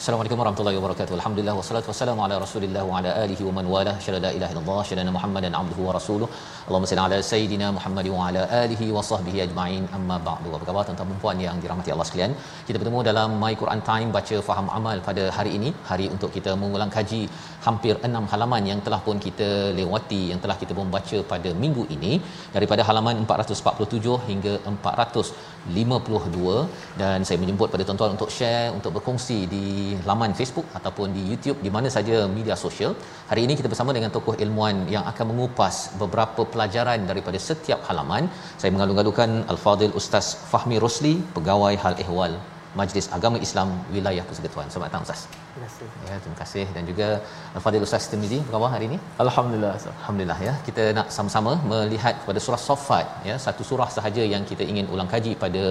Assalamualaikum 0.00 0.38
warahmatullahi 0.40 0.76
wabarakatuh. 0.78 1.14
Alhamdulillah 1.16 1.54
wassalatu 1.58 1.88
wassalamu 1.90 2.20
ala 2.26 2.36
Rasulillah 2.42 2.82
wa 2.90 2.92
ala 2.98 3.10
alihi 3.22 3.42
wa 3.48 3.52
man 3.56 3.66
wala. 3.72 3.92
Syada 4.04 4.18
la 4.24 4.30
ilaha 4.36 4.52
illallah, 4.54 4.78
syada 4.90 5.12
Muhammadan 5.16 5.52
abduhu 5.58 5.82
wa 5.88 5.92
rasuluh. 5.96 6.28
Allahumma 6.66 6.88
salli 6.90 7.02
ala 7.06 7.18
sayidina 7.30 7.66
Muhammad 7.78 8.06
wa 8.14 8.20
ala 8.28 8.42
alihi 8.60 8.86
wa 8.96 9.02
sahbihi 9.08 9.38
ajma'in. 9.46 9.84
Amma 9.96 10.16
ba'du. 10.28 10.48
Apa 10.58 10.64
khabar 10.68 10.84
tuan-tuan 10.86 11.10
dan 11.10 11.18
puan 11.24 11.42
yang 11.46 11.58
dirahmati 11.64 11.92
Allah 11.96 12.06
sekalian? 12.10 12.32
Kita 12.68 12.76
bertemu 12.80 13.00
dalam 13.10 13.28
My 13.42 13.52
Quran 13.62 13.82
Time 13.90 14.08
baca 14.16 14.38
faham 14.48 14.70
amal 14.78 14.96
pada 15.08 15.26
hari 15.38 15.52
ini, 15.58 15.72
hari 15.90 16.06
untuk 16.14 16.32
kita 16.36 16.54
mengulang 16.62 16.92
kaji 16.96 17.20
hampir 17.66 17.94
enam 18.08 18.24
halaman 18.32 18.62
yang 18.70 18.80
telah 18.88 19.00
pun 19.08 19.16
kita 19.26 19.50
lewati, 19.80 20.22
yang 20.32 20.40
telah 20.46 20.56
kita 20.62 20.72
pun 20.80 20.88
baca 20.96 21.18
pada 21.34 21.52
minggu 21.64 21.84
ini 21.98 22.12
daripada 22.56 22.82
halaman 22.88 23.14
447 23.28 24.16
hingga 24.32 24.54
452 24.64 26.56
dan 27.02 27.18
saya 27.28 27.38
menjemput 27.44 27.68
pada 27.76 27.84
tuan-tuan 27.90 28.12
untuk 28.18 28.32
share, 28.38 28.68
untuk 28.80 28.92
berkongsi 28.98 29.40
di 29.54 29.66
laman 30.08 30.32
Facebook 30.38 30.66
ataupun 30.78 31.16
di 31.16 31.22
YouTube 31.30 31.58
di 31.66 31.70
mana 31.76 31.88
saja 31.96 32.16
media 32.36 32.56
sosial. 32.64 32.92
Hari 33.30 33.42
ini 33.46 33.56
kita 33.58 33.70
bersama 33.72 33.96
dengan 33.96 34.12
tokoh 34.16 34.36
ilmuan 34.44 34.76
yang 34.94 35.04
akan 35.12 35.26
mengupas 35.32 35.76
beberapa 36.02 36.44
pelajaran 36.52 37.08
daripada 37.10 37.40
setiap 37.48 37.82
halaman. 37.88 38.26
Saya 38.60 38.70
mengalu-alukan 38.76 39.30
Al-Fadil 39.54 39.96
Ustaz 40.00 40.28
Fahmi 40.52 40.78
Rosli, 40.84 41.14
pegawai 41.36 41.74
hal 41.84 41.96
ehwal 42.06 42.34
Majlis 42.78 43.06
Agama 43.16 43.38
Islam 43.46 43.68
Wilayah 43.94 44.24
Persekutuan. 44.28 44.66
Selamat 44.72 44.88
datang 44.90 45.04
Ustaz. 45.06 45.20
Terima 45.52 45.66
kasih. 45.68 45.86
Ya, 46.08 46.16
terima 46.22 46.36
kasih 46.40 46.64
dan 46.74 46.82
juga 46.90 47.08
Al-Fadil 47.56 47.84
Ustaz 47.86 48.04
Tirmizi, 48.10 48.38
apa 48.42 48.50
khabar 48.52 48.70
hari 48.74 48.84
ini? 48.90 48.98
Alhamdulillah 49.24 49.72
Ustaz. 49.78 49.94
Alhamdulillah 50.00 50.38
ya. 50.48 50.54
Kita 50.66 50.84
nak 50.98 51.08
sama-sama 51.16 51.52
melihat 51.72 52.14
kepada 52.22 52.40
surah 52.44 52.60
Saffat 52.66 53.06
ya, 53.28 53.36
satu 53.46 53.64
surah 53.70 53.88
sahaja 53.96 54.22
yang 54.34 54.44
kita 54.50 54.62
ingin 54.72 54.86
ulang 54.94 55.10
kaji 55.14 55.32
pada 55.44 55.64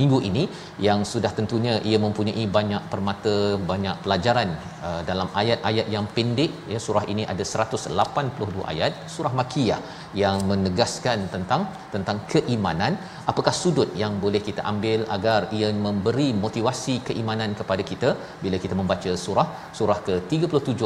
minggu 0.00 0.18
ini 0.28 0.44
yang 0.88 1.00
sudah 1.12 1.32
tentunya 1.38 1.74
ia 1.90 2.00
mempunyai 2.06 2.44
banyak 2.58 2.84
permata, 2.92 3.36
banyak 3.72 3.96
pelajaran 4.04 4.50
uh, 4.88 5.00
dalam 5.10 5.30
ayat-ayat 5.42 5.88
yang 5.96 6.06
pendek 6.18 6.52
ya. 6.74 6.80
Surah 6.86 7.04
ini 7.14 7.24
ada 7.34 7.46
182 7.54 8.68
ayat, 8.74 8.92
surah 9.16 9.32
Makkiyah 9.40 9.80
yang 10.22 10.36
menegaskan 10.52 11.20
tentang 11.36 11.64
tentang 11.94 12.18
keimanan, 12.34 12.94
apakah 13.30 13.54
sudut 13.60 13.90
yang 14.02 14.14
boleh 14.24 14.40
kita 14.48 14.62
ambil 14.72 15.00
agar 15.16 15.40
ia 15.56 15.68
memberi 15.86 16.28
motivasi 16.44 16.94
keimanan 17.08 17.52
kepada 17.60 17.82
kita? 17.90 18.10
Bila 18.44 18.56
kita 18.64 18.74
membaca 18.80 19.10
surah 19.24 19.48
surah 19.78 19.98
ke-37 20.06 20.82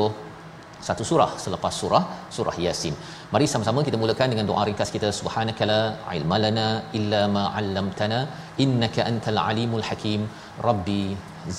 satu 0.86 1.04
surah 1.10 1.30
selepas 1.44 1.74
surah 1.80 2.04
surah 2.36 2.56
yasin. 2.64 2.94
Mari 3.34 3.46
sama-sama 3.52 3.80
kita 3.88 3.96
mulakan 4.02 4.28
dengan 4.32 4.46
doa 4.50 4.62
ringkas 4.68 4.90
kita. 4.96 5.08
Subhanakala 5.20 5.80
ilmalana 6.18 6.68
illa 6.98 7.22
ma 7.36 7.44
'allamtana 7.58 8.20
innaka 8.64 9.00
antal 9.10 9.40
alimul 9.48 9.84
hakim. 9.88 10.22
Rabbi 10.68 11.02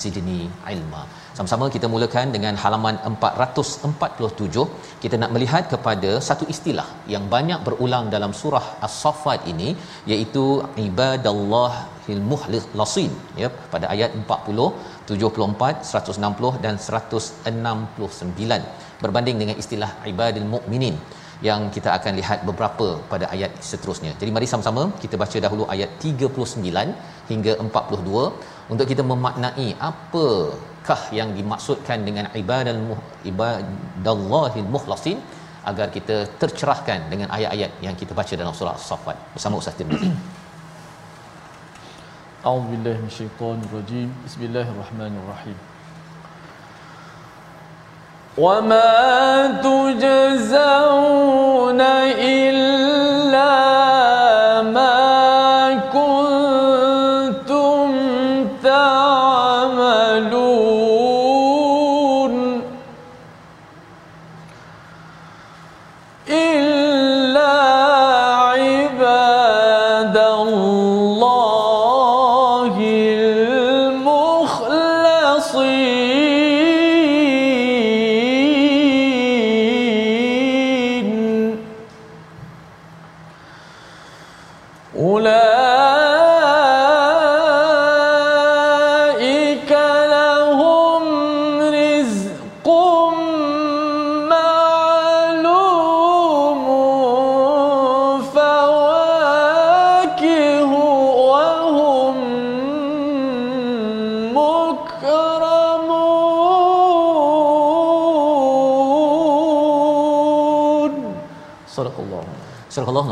zidni 0.00 0.40
ilma. 0.74 1.02
Sama-sama 1.36 1.66
kita 1.74 1.86
mulakan 1.94 2.26
dengan 2.36 2.54
halaman 2.62 2.96
447 3.10 4.64
kita 5.02 5.16
nak 5.22 5.30
melihat 5.34 5.64
kepada 5.72 6.10
satu 6.28 6.44
istilah 6.54 6.88
yang 7.14 7.24
banyak 7.34 7.60
berulang 7.66 8.06
dalam 8.14 8.32
surah 8.40 8.66
as-saffat 8.86 9.40
ini 9.52 9.68
iaitu 10.12 10.44
ibadallahil 10.86 12.22
muhlasin 12.32 13.12
ya 13.42 13.50
pada 13.74 13.88
ayat 13.94 14.12
40 14.20 14.68
74 15.10 15.90
160 15.94 16.64
dan 16.66 16.74
169 16.88 18.89
berbanding 19.04 19.36
dengan 19.42 19.56
istilah 19.62 19.90
ibadil 20.12 20.48
mukminin 20.54 20.96
yang 21.48 21.60
kita 21.74 21.90
akan 21.98 22.12
lihat 22.20 22.38
beberapa 22.48 22.86
pada 23.12 23.26
ayat 23.34 23.52
seterusnya. 23.70 24.12
Jadi 24.20 24.30
mari 24.36 24.46
sama-sama 24.52 24.82
kita 25.02 25.16
baca 25.22 25.38
dahulu 25.44 25.64
ayat 25.74 25.90
39 26.04 27.30
hingga 27.30 27.52
42 27.64 28.72
untuk 28.72 28.86
kita 28.92 29.02
memaknai 29.12 29.68
apakah 29.90 31.00
yang 31.18 31.30
dimaksudkan 31.38 32.04
dengan 32.08 32.26
ibadal 32.42 32.80
ibadallahil 33.30 34.68
mukhlasin 34.76 35.18
agar 35.70 35.88
kita 35.96 36.16
tercerahkan 36.42 37.00
dengan 37.12 37.28
ayat-ayat 37.36 37.72
yang 37.86 37.96
kita 38.02 38.12
baca 38.20 38.34
dalam 38.42 38.54
surah 38.58 38.76
As-Saffat 38.80 39.16
bersama 39.34 39.60
Ustaz 39.62 39.76
Tim. 39.80 39.90
A'udzubillahi 42.48 42.98
minasyaitonirrajim. 43.04 44.08
Bismillahirrahmanirrahim. 44.24 45.69
وما 48.39 49.47
تجزون 49.63 51.01
إلا 52.19 53.28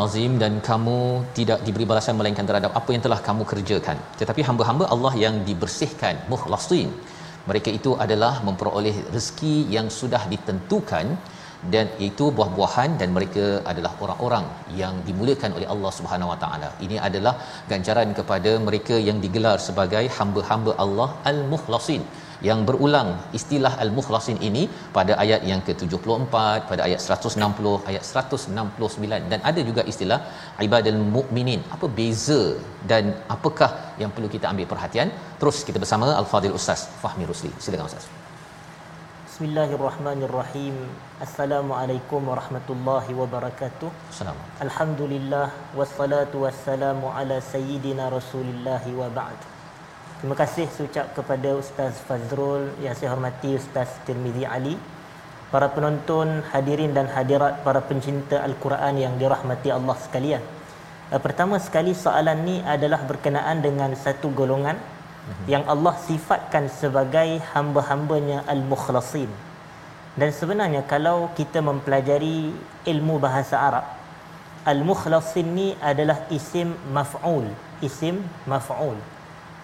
Nazim 0.00 0.32
dan 0.42 0.52
kamu 0.68 0.98
tidak 1.38 1.58
diberi 1.66 1.86
balasan 1.90 2.14
melainkan 2.18 2.46
terhadap 2.48 2.72
apa 2.80 2.90
yang 2.94 3.02
telah 3.06 3.20
kamu 3.28 3.42
kerjakan. 3.52 3.98
Tetapi 4.20 4.40
hamba-hamba 4.48 4.84
Allah 4.94 5.12
yang 5.24 5.34
dibersihkan, 5.48 6.14
mukhlasin. 6.32 6.90
Mereka 7.50 7.70
itu 7.78 7.90
adalah 8.04 8.34
memperoleh 8.46 8.96
rezeki 9.14 9.54
yang 9.76 9.86
sudah 9.98 10.22
ditentukan 10.32 11.06
dan 11.74 11.86
itu 12.08 12.24
buah-buahan 12.36 12.90
dan 13.00 13.08
mereka 13.16 13.46
adalah 13.70 13.92
orang-orang 14.04 14.44
yang 14.80 14.94
dimuliakan 15.08 15.52
oleh 15.58 15.68
Allah 15.74 15.92
Subhanahu 15.98 16.32
Wa 16.32 16.38
Taala. 16.42 16.68
Ini 16.86 16.96
adalah 17.08 17.34
ganjaran 17.72 18.10
kepada 18.18 18.52
mereka 18.68 18.96
yang 19.08 19.18
digelar 19.24 19.58
sebagai 19.68 20.04
hamba-hamba 20.18 20.74
Allah 20.84 21.08
Al-Mukhlasin 21.32 22.04
yang 22.46 22.60
berulang 22.68 23.08
istilah 23.38 23.72
al-mukhlasin 23.84 24.38
ini 24.48 24.62
pada 24.96 25.12
ayat 25.24 25.42
yang 25.50 25.60
ke-74 25.66 26.34
pada 26.70 26.82
ayat 26.88 27.00
160 27.18 27.74
ayat 27.90 28.04
169 28.22 29.32
dan 29.32 29.40
ada 29.50 29.60
juga 29.70 29.84
istilah 29.92 30.20
ibadul 30.66 31.02
mukminin 31.16 31.62
apa 31.76 31.88
beza 31.98 32.42
dan 32.92 33.04
apakah 33.36 33.70
yang 34.02 34.12
perlu 34.14 34.30
kita 34.36 34.46
ambil 34.52 34.68
perhatian 34.74 35.10
terus 35.42 35.58
kita 35.70 35.80
bersama 35.84 36.08
al-fadil 36.22 36.56
ustaz 36.60 36.82
Fahmi 37.04 37.26
Rusli 37.32 37.52
silakan 37.66 37.90
ustaz 37.90 38.06
Bismillahirrahmanirrahim. 39.38 40.76
Assalamualaikum 41.24 42.26
warahmatullahi 42.30 43.14
wabarakatuh. 43.18 43.90
Assalamualaikum. 44.10 44.64
Alhamdulillah 44.66 45.46
wassalatu 45.78 46.42
wassalamu 46.42 47.12
ala 47.18 47.38
sayyidina 47.52 48.10
Rasulillah 48.16 48.82
wa 49.00 49.06
ba'd. 49.18 49.38
Terima 50.18 50.34
kasih 50.34 50.66
ucap 50.82 51.14
kepada 51.14 51.54
Ustaz 51.54 51.94
Fazrul 52.02 52.74
yang 52.82 52.90
saya 52.98 53.14
hormati 53.14 53.54
Ustaz 53.54 54.02
Tirmizi 54.02 54.42
Ali, 54.42 54.74
para 55.54 55.70
penonton, 55.70 56.42
hadirin 56.50 56.90
dan 56.90 57.06
hadirat, 57.06 57.62
para 57.62 57.78
pencinta 57.86 58.42
Al-Quran 58.42 58.98
yang 58.98 59.14
dirahmati 59.14 59.70
Allah 59.70 59.94
sekalian. 59.94 60.42
Eh, 61.14 61.20
pertama 61.22 61.62
sekali 61.62 61.94
soalan 61.94 62.34
ni 62.42 62.58
adalah 62.66 63.06
berkenaan 63.06 63.62
dengan 63.62 63.94
satu 63.94 64.34
golongan 64.34 64.74
yang 65.46 65.62
Allah 65.70 65.94
sifatkan 66.02 66.66
sebagai 66.66 67.38
hamba-hambanya 67.54 68.42
al-mukhlasin. 68.50 69.30
Dan 70.18 70.34
sebenarnya 70.34 70.82
kalau 70.82 71.30
kita 71.38 71.62
mempelajari 71.62 72.50
ilmu 72.90 73.22
bahasa 73.22 73.54
Arab, 73.54 73.86
al-mukhlasin 74.66 75.46
ni 75.46 75.68
adalah 75.78 76.26
isim 76.26 76.74
maf'ul, 76.90 77.46
isim 77.78 78.18
maf'ul. 78.50 78.98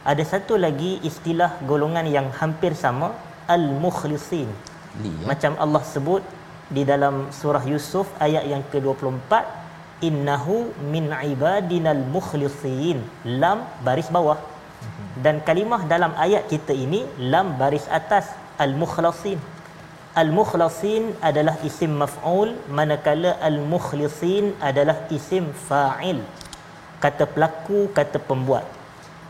Ada 0.05 0.25
satu 0.33 0.61
lagi 0.61 1.01
istilah 1.01 1.51
golongan 1.65 2.05
yang 2.17 2.29
hampir 2.41 2.77
sama, 2.77 3.17
al-mukhlisin. 3.49 4.49
Li, 5.01 5.13
ya? 5.21 5.27
Macam 5.33 5.53
Allah 5.57 5.83
sebut 5.83 6.23
di 6.69 6.85
dalam 6.85 7.33
surah 7.33 7.65
Yusuf 7.65 8.09
ayat 8.21 8.45
yang 8.45 8.63
ke-24, 8.73 9.33
innahu 10.05 10.69
min 10.93 11.09
ibadinal 11.09 12.05
mukhlisin. 12.15 13.01
Lam 13.25 13.65
baris 13.81 14.13
bawah 14.13 14.55
dan 15.25 15.41
kalimah 15.47 15.83
dalam 15.93 16.13
ayat 16.25 16.45
kita 16.53 16.75
ini 16.75 17.01
lam 17.33 17.55
baris 17.61 17.87
atas 17.99 18.27
al-mukhlasin 18.65 19.39
al-mukhlasin 20.23 21.15
adalah 21.29 21.55
isim 21.69 21.93
maf'ul 22.03 22.51
manakala 22.79 23.33
al-mukhlisin 23.49 24.55
adalah 24.71 24.97
isim 25.17 25.47
fa'il 25.69 26.19
kata 27.05 27.25
pelaku 27.35 27.81
kata 27.99 28.19
pembuat 28.29 28.67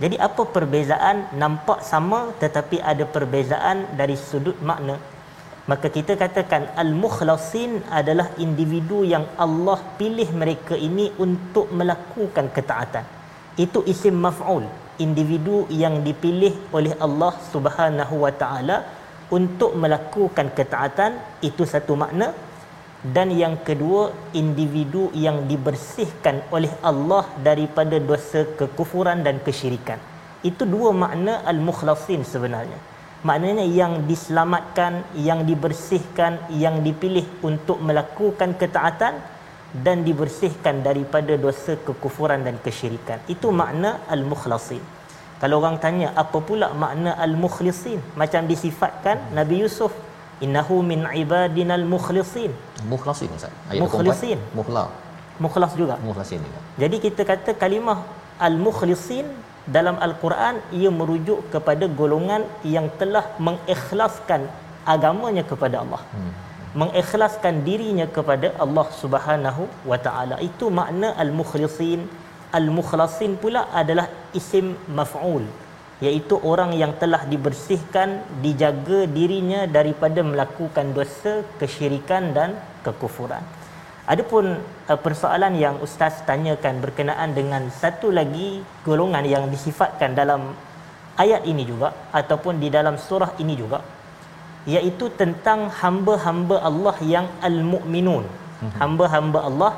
jadi 0.03 0.17
apa 0.19 0.43
perbezaan 0.55 1.39
nampak 1.39 1.79
sama 1.87 2.35
tetapi 2.43 2.83
ada 2.83 3.05
perbezaan 3.07 3.95
dari 3.99 4.17
sudut 4.19 4.59
makna? 4.59 4.99
Maka 5.71 5.89
kita 5.89 6.13
katakan 6.21 6.77
al-mukhlasin 6.77 7.81
adalah 7.89 8.27
individu 8.37 9.01
yang 9.07 9.25
Allah 9.45 9.79
pilih 9.97 10.29
mereka 10.37 10.75
ini 10.77 11.09
untuk 11.17 11.73
melakukan 11.73 12.53
ketaatan. 12.53 13.05
Itu 13.57 13.81
isim 13.93 14.19
maf'ul 14.19 14.67
individu 15.05 15.67
yang 15.83 16.03
dipilih 16.07 16.53
oleh 16.77 16.93
Allah 17.07 17.33
Subhanahu 17.53 18.15
wa 18.25 18.33
taala 18.43 18.77
untuk 19.33 19.73
melakukan 19.83 20.53
ketaatan 20.59 21.41
itu 21.49 21.63
satu 21.65 21.95
makna 22.03 22.31
dan 23.05 23.29
yang 23.29 23.61
kedua 23.61 24.17
individu 24.33 25.13
yang 25.13 25.45
dibersihkan 25.51 26.49
oleh 26.49 26.73
Allah 26.81 27.29
daripada 27.45 28.01
dosa 28.01 28.49
kekufuran 28.57 29.21
dan 29.21 29.45
kesyirikan 29.45 30.01
itu 30.41 30.65
dua 30.65 30.91
makna 30.97 31.45
al-mukhlasin 31.45 32.25
sebenarnya 32.25 32.81
maknanya 33.29 33.65
yang 33.65 34.09
diselamatkan 34.09 35.05
yang 35.29 35.45
dibersihkan 35.45 36.49
yang 36.65 36.81
dipilih 36.81 37.25
untuk 37.45 37.81
melakukan 37.81 38.57
ketaatan 38.57 39.15
dan 39.75 40.07
dibersihkan 40.07 40.87
daripada 40.87 41.35
dosa 41.35 41.75
kekufuran 41.75 42.47
dan 42.47 42.63
kesyirikan. 42.63 43.19
Itu 43.27 43.51
makna 43.51 44.07
al-mukhlasin. 44.07 44.79
Kalau 45.43 45.59
orang 45.59 45.83
tanya 45.83 46.15
apa 46.15 46.39
pula 46.39 46.71
makna 46.79 47.19
al-mukhlisin? 47.19 47.99
Macam 48.15 48.47
disifatkan 48.47 49.35
Nabi 49.35 49.67
Yusuf, 49.67 49.91
innahu 50.45 50.83
min 50.91 51.07
ibadinal 51.23 51.85
mukhlisin. 51.95 52.53
Mukhlasin 52.93 53.31
Ustaz. 53.37 53.53
Ayat 53.71 53.83
Mukhlasin. 53.85 54.39
24, 54.55 54.59
Mukhla. 54.59 54.85
Mukhlas 55.45 55.73
juga. 55.81 55.95
Mukhlasin 56.09 56.41
juga. 56.47 56.61
Jadi 56.83 56.97
kita 57.05 57.23
kata 57.31 57.51
kalimah 57.63 57.99
al-mukhlisin 58.47 59.27
dalam 59.77 59.97
al-Quran 60.07 60.55
ia 60.81 60.91
merujuk 61.01 61.41
kepada 61.55 61.85
golongan 62.01 62.43
yang 62.63 62.87
telah 63.01 63.25
mengikhlaskan 63.47 64.47
agamanya 64.95 65.43
kepada 65.53 65.77
Allah. 65.83 66.03
Hmm. 66.15 66.33
Mengikhlaskan 66.81 67.55
dirinya 67.67 68.07
kepada 68.17 68.49
Allah 68.65 68.87
Subhanahu 69.03 69.63
wa 69.91 69.99
taala. 70.07 70.37
Itu 70.43 70.71
makna. 70.71 71.09
Al-mukhlasin 72.59 73.33
pula 73.43 73.63
adalah 73.83 74.07
isim 74.39 74.67
maf'ul 74.99 75.45
iaitu 76.03 76.35
orang 76.43 76.75
yang 76.75 76.93
telah 76.99 77.23
dibersihkan 77.23 78.23
dijaga 78.43 79.07
dirinya 79.07 79.67
daripada 79.71 80.21
melakukan 80.27 80.91
dosa 80.91 81.47
kesyirikan 81.61 82.35
dan 82.35 82.59
kekufuran. 82.83 83.43
Adapun 84.05 84.61
uh, 84.61 84.99
persoalan 85.01 85.55
yang 85.57 85.81
ustaz 85.81 86.21
tanyakan 86.29 86.83
berkenaan 86.85 87.33
dengan 87.33 87.71
satu 87.73 88.13
lagi 88.13 88.61
golongan 88.85 89.25
yang 89.25 89.49
disifatkan 89.49 90.13
dalam 90.13 90.53
ayat 91.17 91.47
ini 91.49 91.65
juga 91.65 91.95
ataupun 92.13 92.61
di 92.61 92.69
dalam 92.69 93.01
surah 93.01 93.33
ini 93.41 93.55
juga 93.57 93.81
iaitu 94.69 95.09
tentang 95.21 95.73
hamba-hamba 95.81 96.57
Allah 96.69 96.97
yang 97.05 97.27
al-mu'minun. 97.49 98.25
Mhm. 98.29 98.71
Hamba-hamba 98.81 99.41
Allah 99.49 99.73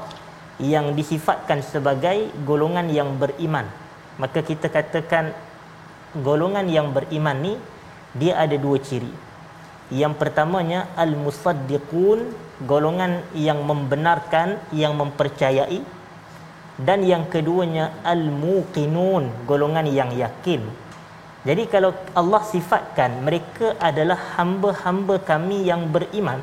yang 0.59 0.97
disifatkan 0.99 1.61
sebagai 1.63 2.33
golongan 2.49 2.87
yang 2.89 3.15
beriman. 3.23 3.67
Maka 4.17 4.41
kita 4.41 4.73
katakan 4.73 5.37
golongan 6.25 6.67
yang 6.69 6.93
beriman 6.97 7.37
ni 7.41 7.55
dia 8.17 8.41
ada 8.41 8.57
dua 8.57 8.81
ciri. 8.81 9.13
Yang 9.93 10.19
pertamanya 10.19 10.91
al-musaddiqun, 10.99 12.33
golongan 12.67 13.23
yang 13.37 13.63
membenarkan, 13.63 14.59
yang 14.73 14.97
mempercayai. 14.97 15.81
Dan 16.77 17.09
yang 17.09 17.25
keduanya 17.33 18.05
al-muqinun, 18.05 19.49
golongan 19.49 19.89
yang 19.89 20.13
yakin. 20.13 20.61
Jadi 21.47 21.65
kalau 21.73 21.95
Allah 22.13 22.43
sifatkan 22.43 23.23
mereka 23.23 23.79
adalah 23.79 24.19
hamba-hamba 24.37 25.23
kami 25.23 25.65
yang 25.65 25.89
beriman, 25.89 26.43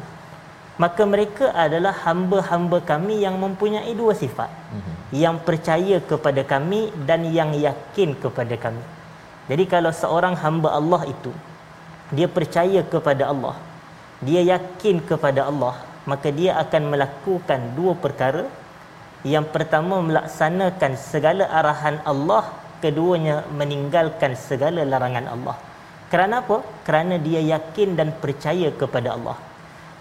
maka 0.81 1.03
mereka 1.05 1.53
adalah 1.53 1.93
hamba-hamba 2.07 2.81
kami 2.81 3.21
yang 3.21 3.37
mempunyai 3.37 3.93
dua 3.93 4.17
sifat. 4.17 4.49
Mm-hmm. 4.49 4.93
Yang 5.13 5.35
percaya 5.45 5.97
kepada 6.01 6.41
kami 6.41 6.89
dan 7.05 7.29
yang 7.29 7.53
yakin 7.53 8.17
kepada 8.17 8.55
kami. 8.57 8.81
Jadi 9.49 9.63
kalau 9.67 9.91
seorang 9.91 10.35
hamba 10.39 10.71
Allah 10.79 11.01
itu 11.13 11.31
dia 12.13 12.27
percaya 12.29 12.79
kepada 12.85 13.27
Allah, 13.31 13.55
dia 14.23 14.41
yakin 14.53 15.03
kepada 15.03 15.49
Allah, 15.49 15.75
maka 16.05 16.29
dia 16.31 16.55
akan 16.63 16.83
melakukan 16.93 17.59
dua 17.77 17.93
perkara. 17.97 18.45
Yang 19.23 19.55
pertama 19.55 20.03
melaksanakan 20.03 20.99
segala 20.99 21.47
arahan 21.47 21.97
Allah, 22.03 22.43
keduanya 22.83 23.47
meninggalkan 23.59 24.35
segala 24.35 24.83
larangan 24.83 25.27
Allah. 25.35 25.55
Kerana 26.11 26.43
apa? 26.43 26.57
Kerana 26.85 27.15
dia 27.17 27.39
yakin 27.39 27.95
dan 27.99 28.11
percaya 28.23 28.69
kepada 28.81 29.15
Allah. 29.15 29.37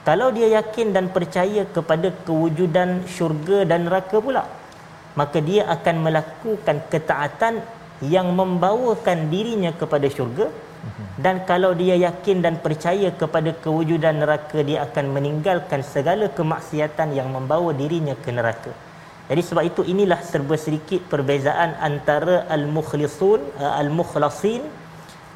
Kalau 0.03 0.35
dia 0.35 0.59
yakin 0.59 0.91
dan 0.91 1.07
percaya 1.15 1.63
kepada 1.71 2.11
kewujudan 2.27 3.07
syurga 3.07 3.63
dan 3.63 3.87
neraka 3.87 4.19
pula, 4.19 4.45
maka 5.15 5.39
dia 5.39 5.63
akan 5.71 5.97
melakukan 6.03 6.83
ketaatan 6.91 7.63
yang 8.03 8.35
membawakan 8.35 9.31
dirinya 9.31 9.71
kepada 9.71 10.11
syurga 10.11 10.51
dan 11.25 11.47
kalau 11.47 11.71
dia 11.81 11.95
yakin 11.95 12.43
dan 12.43 12.59
percaya 12.59 13.15
kepada 13.15 13.55
kewujudan 13.63 14.19
neraka 14.23 14.59
dia 14.67 14.83
akan 14.87 15.15
meninggalkan 15.15 15.87
segala 15.87 16.27
kemaksiatan 16.39 17.15
yang 17.15 17.31
membawa 17.31 17.71
dirinya 17.71 18.19
ke 18.19 18.35
neraka. 18.35 18.73
Jadi 19.31 19.43
sebab 19.49 19.65
itu 19.71 19.83
inilah 19.87 20.19
serba 20.27 20.59
sedikit 20.59 21.07
perbezaan 21.07 21.79
antara 21.79 22.43
al-mukhlisun, 22.51 23.41
eh, 23.63 23.73
al-mukhlasin 23.83 24.67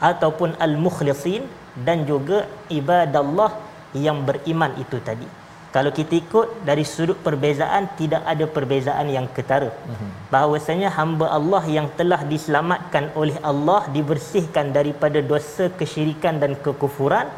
ataupun 0.02 0.58
al-mukhlisin 0.58 1.46
dan 1.86 2.02
juga 2.10 2.50
ibadallah 2.66 3.54
yang 3.94 4.26
beriman 4.26 4.74
itu 4.82 4.98
tadi 5.00 5.45
kalau 5.76 5.90
kita 5.98 6.14
ikut 6.22 6.48
dari 6.68 6.84
sudut 6.92 7.18
perbezaan 7.26 7.84
tidak 8.00 8.22
ada 8.32 8.44
perbezaan 8.56 9.08
yang 9.16 9.26
ketara. 9.36 9.70
Mm-hmm. 9.72 10.10
bahawasanya 10.32 10.88
hamba 10.98 11.26
Allah 11.38 11.62
yang 11.76 11.88
telah 11.98 12.20
diselamatkan 12.32 13.04
oleh 13.20 13.36
Allah 13.50 13.80
dibersihkan 13.96 14.72
daripada 14.78 15.20
dosa 15.32 15.66
kesyirikan 15.80 16.40
dan 16.42 16.54
kekufuran 16.64 17.28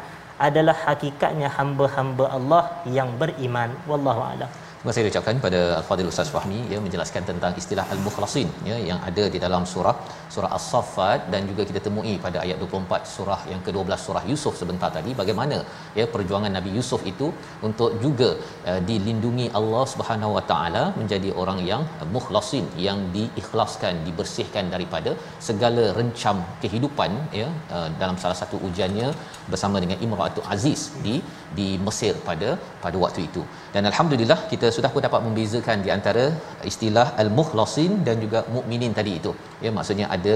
adalah 0.47 0.75
hakikatnya 0.87 1.49
hamba-hamba 1.57 2.25
Allah 2.37 2.63
yang 2.97 3.11
beriman. 3.21 3.71
Wallahu 3.91 4.23
a'lam 4.29 4.51
Terima 4.79 4.91
kasih 4.95 5.11
ucapkan 5.11 5.37
pada 5.45 5.61
Al-Fadhil 5.77 6.09
Ustaz 6.11 6.29
Fahmi. 6.33 6.59
Ya 6.73 6.77
menjelaskan 6.83 7.23
tentang 7.29 7.53
istilah 7.61 7.83
al-mukhlasin 7.93 8.49
ya 8.67 8.75
yang 8.89 8.99
ada 9.09 9.23
di 9.33 9.39
dalam 9.45 9.63
surah 9.71 9.95
surah 10.33 10.51
As-Saffat. 10.57 11.19
Dan 11.33 11.41
juga 11.49 11.63
kita 11.69 11.79
temui 11.87 12.13
pada 12.25 12.37
ayat 12.43 12.63
24 12.63 13.11
surah 13.13 13.39
yang 13.51 13.61
ke-12 13.65 13.99
surah 14.05 14.23
Yusuf 14.29 14.53
sebentar 14.61 14.89
tadi 14.97 15.11
bagaimana 15.21 15.57
ya 15.99 16.05
perjuangan 16.13 16.53
Nabi 16.57 16.71
Yusuf 16.77 17.01
itu 17.11 17.27
untuk 17.69 17.99
juga 18.05 18.29
uh, 18.71 18.79
dilindungi 18.91 19.47
Allah 19.59 19.83
Subhanahu 19.93 20.31
Wa 20.37 20.43
Taala 20.51 20.83
menjadi 21.01 21.31
orang 21.43 21.59
yang 21.71 21.83
mukhlasin 22.15 22.65
yang 22.87 23.01
diikhlaskan 23.17 23.99
dibersihkan 24.07 24.71
daripada 24.75 25.13
segala 25.49 25.85
rencam 25.99 26.39
kehidupan 26.63 27.11
ya 27.41 27.49
uh, 27.75 27.89
dalam 28.03 28.15
salah 28.23 28.39
satu 28.43 28.59
ujiannya 28.69 29.11
bersama 29.51 29.83
dengan 29.83 29.99
Imratul 30.07 30.47
Aziz 30.55 30.83
di 31.07 31.17
di 31.57 31.67
Mesir 31.85 32.13
pada 32.27 32.49
pada 32.83 32.97
waktu 33.03 33.21
itu. 33.29 33.41
Dan 33.73 33.83
alhamdulillah 33.89 34.39
kita 34.51 34.67
sudah 34.75 34.89
pun 34.93 35.03
dapat 35.07 35.21
membezakan 35.27 35.77
di 35.85 35.89
antara 35.97 36.25
istilah 36.71 37.07
al-mukhlasin 37.23 37.91
dan 38.07 38.17
juga 38.23 38.41
mukminin 38.55 38.93
tadi 38.99 39.13
itu. 39.19 39.33
Ya 39.65 39.71
maksudnya 39.77 40.07
ada 40.15 40.35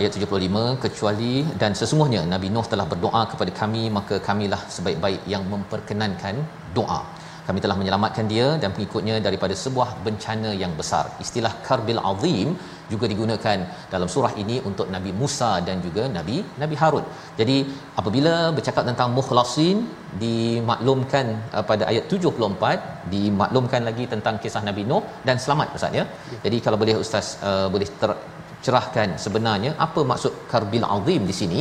ayat 0.00 0.12
75 0.16 0.82
kecuali 0.84 1.34
dan 1.62 1.72
sesungguhnya 1.80 2.22
Nabi 2.34 2.48
Nuh 2.54 2.66
telah 2.72 2.86
berdoa 2.92 3.22
kepada 3.32 3.52
kami 3.60 3.82
maka 3.96 4.16
kamilah 4.28 4.62
sebaik-baik 4.76 5.22
yang 5.34 5.44
memperkenankan 5.54 6.36
doa. 6.78 7.00
Kami 7.48 7.60
telah 7.64 7.76
menyelamatkan 7.80 8.26
dia 8.32 8.48
dan 8.62 8.70
pengikutnya 8.74 9.14
daripada 9.26 9.54
sebuah 9.62 9.88
bencana 10.06 10.50
yang 10.62 10.72
besar. 10.80 11.04
Istilah 11.24 11.52
karbil 11.66 12.00
azim 12.10 12.48
juga 12.92 13.06
digunakan 13.12 13.58
dalam 13.94 14.08
surah 14.14 14.32
ini 14.42 14.56
untuk 14.68 14.86
Nabi 14.94 15.10
Musa 15.20 15.50
dan 15.68 15.76
juga 15.86 16.02
Nabi 16.16 16.36
Nabi 16.62 16.76
Harun. 16.82 17.04
Jadi 17.40 17.56
apabila 18.00 18.34
bercakap 18.56 18.84
tentang 18.90 19.10
mukhlasin 19.18 19.78
dimaklumkan 20.22 21.26
uh, 21.56 21.64
pada 21.70 21.86
ayat 21.90 22.06
74 22.14 23.10
dimaklumkan 23.14 23.82
lagi 23.88 24.06
tentang 24.14 24.36
kisah 24.44 24.62
Nabi 24.68 24.84
Nuh 24.90 25.02
dan 25.28 25.38
selamat 25.44 25.78
Ustaz 25.78 25.98
ya. 26.00 26.04
Jadi 26.44 26.58
kalau 26.66 26.78
boleh 26.82 26.96
Ustaz 27.04 27.26
uh, 27.50 27.66
boleh 27.74 27.88
ter, 28.02 28.12
cerahkan 28.64 29.08
sebenarnya 29.24 29.72
apa 29.86 30.00
maksud 30.10 30.32
karbil 30.52 30.86
azim 30.96 31.22
di 31.30 31.34
sini 31.40 31.60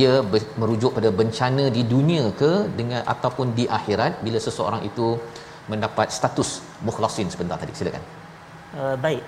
ia 0.00 0.14
ber- 0.32 0.52
merujuk 0.60 0.92
pada 0.96 1.10
bencana 1.20 1.64
di 1.76 1.82
dunia 1.92 2.24
ke 2.40 2.52
dengan 2.78 3.00
ataupun 3.14 3.56
di 3.58 3.64
akhirat 3.78 4.12
bila 4.26 4.38
seseorang 4.46 4.82
itu 4.90 5.06
mendapat 5.72 6.08
status 6.18 6.50
mukhlasin 6.88 7.28
sebentar 7.34 7.58
tadi 7.64 7.74
silakan 7.80 8.06
Uh, 8.80 8.96
baik. 9.04 9.24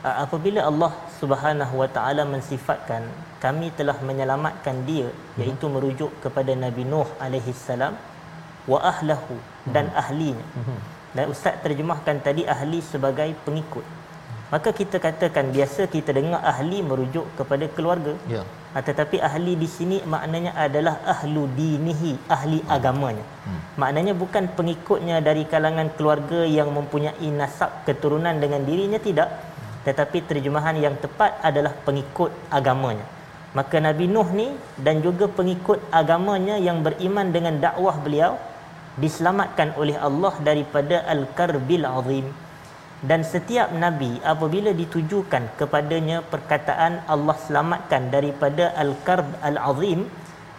Uh, 0.00 0.16
apabila 0.24 0.60
Allah 0.68 0.92
Subhanahu 1.20 1.74
Wa 1.84 1.88
Taala 1.96 2.22
mensifatkan 2.34 3.02
kami 3.44 3.68
telah 3.78 3.96
menyelamatkan 4.08 4.76
dia 4.88 5.08
iaitu 5.36 5.68
merujuk 5.74 6.08
kepada 6.24 6.56
Nabi 6.64 6.88
Nuh 6.92 7.08
alaihi 7.24 7.52
salam 7.52 7.92
wa 8.72 8.78
ahlahu 8.92 9.36
dan 9.74 9.92
ahlinya. 10.02 10.46
Dan 11.16 11.28
ustaz 11.34 11.60
terjemahkan 11.64 12.24
tadi 12.24 12.42
ahli 12.54 12.80
sebagai 12.92 13.28
pengikut. 13.44 13.84
Maka 14.50 14.70
kita 14.74 14.98
katakan 14.98 15.54
biasa 15.54 15.86
kita 15.94 16.10
dengar 16.18 16.40
ahli 16.52 16.78
merujuk 16.82 17.26
kepada 17.38 17.66
keluarga. 17.76 18.14
ya 18.26 18.42
Ha, 18.70 18.78
tetapi 18.86 19.18
ahli 19.28 19.58
di 19.58 19.66
sini 19.66 19.96
maknanya 20.12 20.54
adalah 20.64 21.02
ahlu 21.12 21.42
dinihi, 21.58 22.30
ahli 22.30 22.58
agamanya. 22.70 23.24
Hmm. 23.46 23.60
Maknanya 23.82 24.14
bukan 24.14 24.44
pengikutnya 24.58 25.16
dari 25.28 25.42
kalangan 25.52 25.90
keluarga 25.98 26.46
yang 26.46 26.70
mempunyai 26.70 27.28
nasab 27.34 27.82
keturunan 27.82 28.38
dengan 28.38 28.62
dirinya 28.68 29.00
tidak. 29.02 29.26
Tetapi 29.86 30.22
terjemahan 30.30 30.78
yang 30.78 30.94
tepat 31.02 31.42
adalah 31.42 31.74
pengikut 31.86 32.30
agamanya. 32.58 33.02
Maka 33.58 33.82
Nabi 33.82 34.06
Nuh 34.06 34.28
ni 34.30 34.54
dan 34.78 35.02
juga 35.06 35.26
pengikut 35.26 35.82
agamanya 35.90 36.54
yang 36.54 36.78
beriman 36.86 37.34
dengan 37.34 37.58
dakwah 37.58 37.98
beliau 37.98 38.38
diselamatkan 39.02 39.74
oleh 39.82 39.98
Allah 39.98 40.34
daripada 40.46 41.02
al-karbil 41.10 41.82
azim 41.90 42.26
dan 43.00 43.24
setiap 43.24 43.72
nabi 43.72 44.20
apabila 44.20 44.76
ditujukan 44.76 45.56
kepadanya 45.56 46.20
perkataan 46.20 47.00
Allah 47.08 47.36
selamatkan 47.48 48.12
daripada 48.12 48.76
al-karb 48.76 49.24
al-azim 49.40 50.04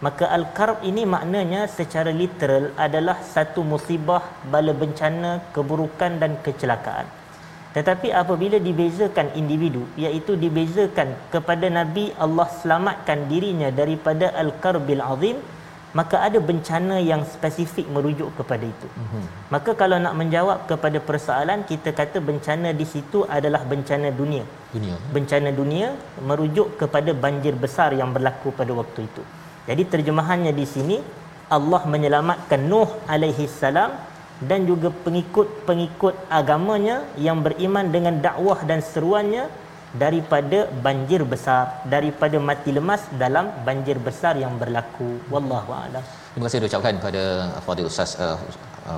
maka 0.02 0.26
al-karb 0.26 0.82
ini 0.82 1.06
maknanya 1.06 1.70
secara 1.70 2.10
literal 2.10 2.74
adalah 2.86 3.22
satu 3.22 3.62
musibah 3.62 4.26
bala 4.50 4.74
bencana 4.74 5.54
keburukan 5.54 6.18
dan 6.18 6.42
kecelakaan. 6.42 7.06
Tetapi 7.78 8.10
apabila 8.22 8.58
dibezakan 8.58 9.32
individu 9.38 9.86
iaitu 9.96 10.34
dibezakan 10.36 11.14
kepada 11.30 11.70
nabi 11.70 12.10
Allah 12.18 12.50
selamatkan 12.50 13.30
dirinya 13.32 13.70
daripada 13.72 14.34
al-karbil 14.34 15.06
azim 15.14 15.38
maka 16.00 16.24
ada 16.28 16.40
bencana 16.50 16.96
yang 17.04 17.22
spesifik 17.28 17.86
merujuk 17.96 18.30
kepada 18.40 18.64
itu. 18.64 18.88
Mm-hmm. 18.88 19.24
Maka 19.54 19.72
kalau 19.82 19.98
nak 20.00 20.16
menjawab 20.16 20.60
kepada 20.72 20.98
persoalan 21.10 21.68
kita 21.72 21.92
kata 21.92 22.24
bencana 22.30 22.72
di 22.82 22.86
situ 22.94 23.28
adalah 23.38 23.62
bencana 23.72 24.08
dunia. 24.22 24.46
dunia 24.76 24.96
Bencana 25.16 25.52
dunia 25.52 25.88
merujuk 26.24 26.80
kepada 26.82 27.12
banjir 27.12 27.56
besar 27.66 27.92
yang 28.02 28.16
berlaku 28.16 28.56
pada 28.56 28.72
waktu 28.72 29.04
itu. 29.10 29.24
Jadi 29.68 29.84
terjemahannya 29.94 30.54
di 30.56 30.66
sini 30.66 30.98
Allah 31.52 31.82
menyelamatkan 31.94 32.62
Nuh 32.72 32.90
alaihi 33.12 33.46
salam 33.52 33.92
dan 34.50 34.66
juga 34.70 34.90
pengikut-pengikut 35.06 36.16
agamanya 36.40 37.06
yang 37.26 37.44
beriman 37.46 37.92
dengan 37.96 38.18
dakwah 38.26 38.60
dan 38.70 38.80
seruannya 38.82 39.46
daripada 40.04 40.60
banjir 40.86 41.22
besar 41.34 41.84
daripada 41.94 42.40
mati 42.50 42.72
lemas 42.78 43.04
dalam 43.24 43.48
banjir 43.68 44.00
besar 44.08 44.34
yang 44.44 44.56
berlaku 44.62 45.10
wallahu 45.34 45.72
a'lam 45.84 46.04
Terima 46.34 46.48
kasih 46.48 46.60
diucapkan 46.64 46.96
kepada 47.00 47.24
Fadil 47.66 47.88
Ustaz 47.92 48.12
uh, 48.26 48.38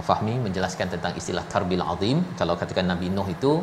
Fahmi 0.07 0.33
menjelaskan 0.43 0.87
tentang 0.93 1.13
istilah 1.19 1.43
karbil 1.53 1.81
azim. 1.93 2.17
Kalau 2.39 2.53
katakan 2.61 2.85
Nabi 2.91 3.07
Nuh 3.15 3.25
itu 3.35 3.53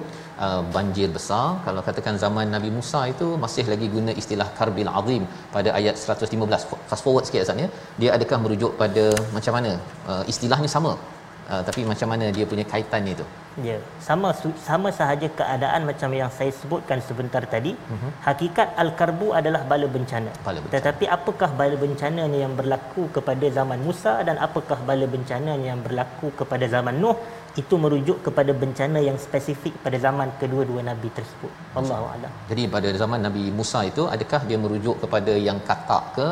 uh, 0.47 0.63
banjir 0.77 1.09
besar, 1.17 1.47
kalau 1.67 1.83
katakan 1.89 2.19
zaman 2.25 2.51
Nabi 2.57 2.71
Musa 2.79 3.01
itu 3.13 3.29
masih 3.45 3.65
lagi 3.73 3.87
guna 3.95 4.13
istilah 4.23 4.49
karbil 4.59 4.91
azim 5.01 5.23
pada 5.55 5.71
ayat 5.79 5.95
115. 5.95 6.67
Fast 6.91 7.03
forward 7.07 7.25
sikit 7.29 7.47
Ustaz 7.47 7.63
ya. 7.65 7.69
Dia 8.03 8.11
adakah 8.17 8.39
merujuk 8.45 8.75
pada 8.83 9.05
macam 9.37 9.55
mana? 9.59 9.73
Uh, 10.11 10.23
istilahnya 10.33 10.71
sama 10.77 10.95
uh, 11.53 11.63
tapi 11.69 11.81
macam 11.93 12.09
mana 12.13 12.25
dia 12.37 12.47
punya 12.53 12.65
kaitannya 12.73 13.13
itu 13.19 13.27
Ya, 13.69 13.77
sama 14.07 14.29
sama 14.69 14.89
sahaja 14.99 15.27
keadaan 15.39 15.83
macam 15.89 16.11
yang 16.19 16.31
saya 16.37 16.53
sebutkan 16.59 16.99
sebentar 17.09 17.43
tadi. 17.55 17.73
Uh-huh. 17.75 18.11
Hakikat 18.27 18.69
al-karbu 18.83 19.29
adalah 19.39 19.63
bala 19.71 19.89
bencana. 19.97 20.31
Bala 20.47 20.59
bencana. 20.63 20.75
Tetapi 20.75 21.05
apakah 21.17 21.51
bala 21.61 21.77
bencananya 21.85 22.39
yang 22.45 22.55
berlaku 22.61 23.03
kepada 23.17 23.47
zaman 23.59 23.83
Musa 23.89 24.13
dan 24.29 24.39
apakah 24.47 24.79
bala 24.91 25.07
bencananya 25.15 25.67
yang 25.73 25.83
berlaku 25.87 26.31
kepada 26.41 26.69
zaman 26.75 27.03
Nuh? 27.03 27.19
Itu 27.63 27.75
merujuk 27.85 28.19
kepada 28.27 28.55
bencana 28.63 28.99
yang 29.09 29.19
spesifik 29.27 29.75
pada 29.85 29.99
zaman 30.07 30.31
kedua-dua 30.41 30.87
nabi 30.91 31.11
tersebut. 31.19 31.53
Allahu 31.81 32.07
a'lam. 32.15 32.33
Jadi 32.51 32.63
pada 32.75 32.89
zaman 33.03 33.21
Nabi 33.27 33.45
Musa 33.59 33.83
itu 33.91 34.03
adakah 34.15 34.41
dia 34.49 34.59
merujuk 34.65 34.97
kepada 35.03 35.35
yang 35.49 35.59
katak 35.71 36.05
ke 36.19 36.29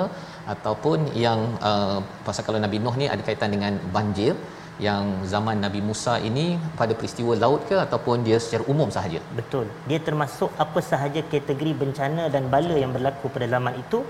ataupun 0.55 1.11
yang 1.25 1.41
uh, 1.71 1.99
pasal 2.27 2.47
kalau 2.47 2.63
Nabi 2.67 2.79
Nuh 2.85 2.95
ni 3.03 3.09
ada 3.15 3.23
kaitan 3.27 3.51
dengan 3.57 3.75
banjir 3.97 4.39
yang 4.87 5.27
zaman 5.33 5.57
Nabi 5.65 5.81
Musa 5.89 6.15
ini 6.29 6.47
pada 6.81 6.95
peristiwa 6.99 7.35
laut 7.45 7.63
ke 7.71 7.77
ataupun 7.87 8.23
dia 8.27 8.39
secara 8.45 8.65
umum 8.73 8.89
sahaja? 8.97 9.21
Betul. 9.39 9.67
Dia 9.91 10.01
termasuk 10.09 10.51
apa 10.65 10.81
sahaja 10.91 11.21
kategori 11.35 11.73
bencana 11.83 12.31
dan 12.35 12.47
bala 12.55 12.77
yang 12.83 12.95
berlaku 12.97 13.27
pada 13.37 13.47
zaman 13.55 13.75
itu 13.83 14.01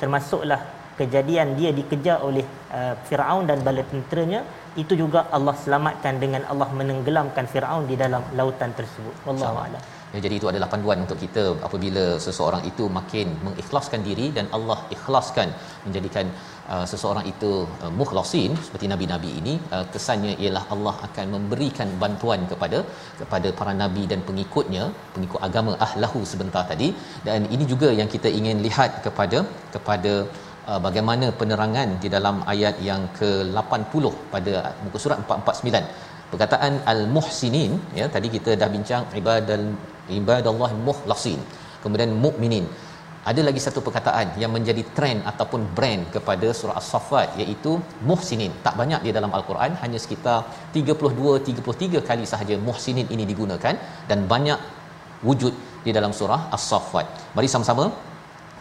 termasuklah 0.00 0.60
kejadian 1.00 1.54
dia 1.58 1.70
dikejar 1.78 2.18
oleh 2.28 2.44
uh, 2.78 2.94
Firaun 3.08 3.44
dan 3.50 3.58
bala 3.66 3.82
tenteranya 3.92 4.40
itu 4.82 4.94
juga 5.02 5.20
Allah 5.36 5.54
selamatkan 5.64 6.14
dengan 6.22 6.42
Allah 6.50 6.68
menenggelamkan 6.80 7.46
Firaun 7.52 7.86
di 7.90 7.96
dalam 8.02 8.22
lautan 8.38 8.70
tersebut. 8.78 9.14
Wallahu 9.26 9.58
a'lam. 9.64 9.82
Ya, 10.14 10.18
jadi 10.24 10.34
itu 10.40 10.46
adalah 10.50 10.68
panduan 10.72 10.98
untuk 11.04 11.18
kita. 11.24 11.44
Apabila 11.66 12.04
seseorang 12.26 12.62
itu 12.70 12.84
makin 12.98 13.28
mengikhlaskan 13.46 14.00
diri 14.08 14.26
dan 14.36 14.46
Allah 14.56 14.78
ikhlaskan 14.94 15.48
menjadikan 15.86 16.26
uh, 16.72 16.84
seseorang 16.92 17.24
itu 17.32 17.50
uh, 17.84 17.92
mukhlasin 17.98 18.52
seperti 18.66 18.88
nabi-nabi 18.92 19.30
ini 19.40 19.54
uh, 19.76 19.84
kesannya 19.94 20.32
ialah 20.44 20.64
Allah 20.74 20.96
akan 21.08 21.26
memberikan 21.36 21.90
bantuan 22.02 22.42
kepada 22.52 22.80
kepada 23.20 23.50
para 23.60 23.74
nabi 23.82 24.04
dan 24.12 24.22
pengikutnya 24.30 24.84
pengikut 25.16 25.40
agama 25.48 25.74
ahlahu 25.86 26.22
sebentar 26.32 26.64
tadi. 26.72 26.90
Dan 27.28 27.50
ini 27.56 27.66
juga 27.72 27.90
yang 28.00 28.10
kita 28.16 28.30
ingin 28.40 28.58
lihat 28.68 28.90
kepada 29.06 29.40
kepada 29.76 30.14
uh, 30.70 30.80
bagaimana 30.88 31.28
penerangan 31.42 31.90
di 32.04 32.10
dalam 32.16 32.38
ayat 32.54 32.76
yang 32.90 33.04
ke-80 33.20 34.04
pada 34.34 34.54
muka 34.84 35.00
surat 35.04 35.20
449 35.28 36.08
perkataan 36.32 36.74
al-muhsinin 36.92 37.72
ya 38.00 38.06
tadi 38.14 38.28
kita 38.36 38.50
dah 38.62 38.68
bincang 38.74 39.04
ibadal 39.20 39.62
ibadallah 40.18 40.70
mukhlasin 40.88 41.40
kemudian 41.82 42.12
mukminin 42.24 42.66
ada 43.30 43.40
lagi 43.46 43.60
satu 43.64 43.80
perkataan 43.86 44.26
yang 44.42 44.50
menjadi 44.56 44.82
trend 44.96 45.20
ataupun 45.30 45.60
brand 45.76 46.02
kepada 46.14 46.48
surah 46.58 46.76
as-saffat 46.80 47.36
iaitu 47.42 47.72
muhsinin. 48.08 48.52
Tak 48.66 48.74
banyak 48.80 49.00
di 49.06 49.10
dalam 49.16 49.32
al-Quran 49.38 49.72
hanya 49.82 49.98
sekitar 50.04 50.38
32 50.76 51.34
33 51.48 52.08
kali 52.08 52.24
sahaja 52.32 52.56
muhsinin 52.68 53.08
ini 53.14 53.24
digunakan 53.32 53.74
dan 54.10 54.18
banyak 54.32 54.60
wujud 55.28 55.54
di 55.86 55.92
dalam 55.96 56.14
surah 56.18 56.40
as-saffat. 56.56 57.06
Mari 57.36 57.50
sama-sama 57.54 57.86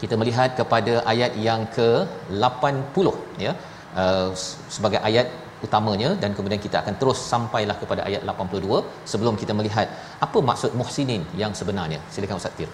kita 0.01 0.15
melihat 0.21 0.49
kepada 0.59 0.93
ayat 1.13 1.33
yang 1.47 1.63
ke-80 1.77 3.07
ya. 3.45 3.53
Uh, 4.01 4.29
sebagai 4.75 4.99
ayat 5.09 5.27
utamanya 5.65 6.09
dan 6.21 6.31
kemudian 6.37 6.61
kita 6.65 6.77
akan 6.83 6.95
terus 7.01 7.19
sampailah 7.31 7.75
kepada 7.81 8.01
ayat 8.09 8.21
82 8.21 8.83
sebelum 9.11 9.33
kita 9.41 9.53
melihat 9.59 9.87
apa 10.25 10.39
maksud 10.49 10.71
muhsinin 10.79 11.23
yang 11.41 11.51
sebenarnya 11.59 11.99
silakan 12.13 12.37
ustaz 12.41 12.53
Tir. 12.57 12.69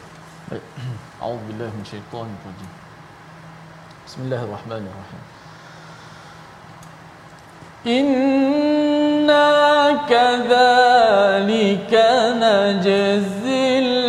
A'udzubillahi 1.24 1.72
minasyaitonir 1.78 2.40
rajim. 2.48 2.70
Bismillahirrahmanirrahim. 4.08 5.22
Inna 7.98 9.48
kadzalika 10.12 12.06
najzil 12.44 14.03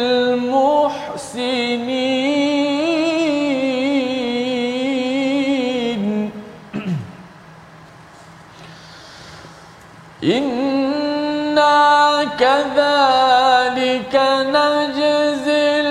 Kadzalika 12.40 14.26
najzil 14.54 15.88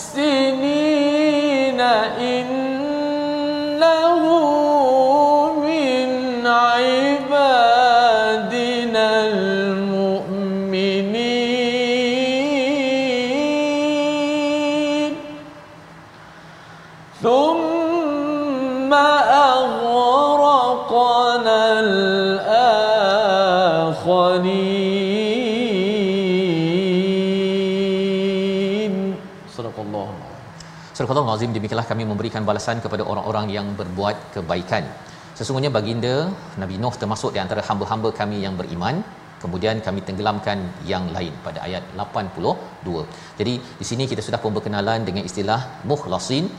المحسنين 0.00 1.80
إنه 2.20 2.60
من 5.60 6.46
عبادنا 6.46 7.60
المؤمنين. 9.26 10.40
ثم 17.22 18.94
أغرقنا 19.54 20.60
الآخرين 21.80 22.59
Surah 31.00 31.16
Al-Azim 31.16 31.52
demikianlah 31.56 31.88
kami 31.90 32.04
memberikan 32.08 32.42
balasan 32.48 32.76
kepada 32.84 33.02
orang-orang 33.10 33.46
yang 33.54 33.66
berbuat 33.78 34.16
kebaikan. 34.34 34.84
Sesungguhnya 35.38 35.70
baginda 35.76 36.28
Nabi 36.62 36.76
Nuh 36.82 36.92
termasuk 37.02 37.30
di 37.34 37.40
antara 37.44 37.62
hamba-hamba 37.68 38.08
kami 38.18 38.44
yang 38.44 38.54
beriman. 38.60 39.00
Kemudian 39.42 39.80
kami 39.86 40.04
tenggelamkan 40.08 40.58
yang 40.90 41.04
lain 41.16 41.32
pada 41.46 41.64
ayat 41.66 41.84
82. 41.96 43.04
Jadi 43.40 43.54
di 43.80 43.84
sini 43.90 44.04
kita 44.10 44.20
sudah 44.26 44.40
pun 44.44 44.52
berkenalan 44.56 45.00
dengan 45.08 45.24
istilah 45.30 45.60
mukhlasin, 45.88 46.52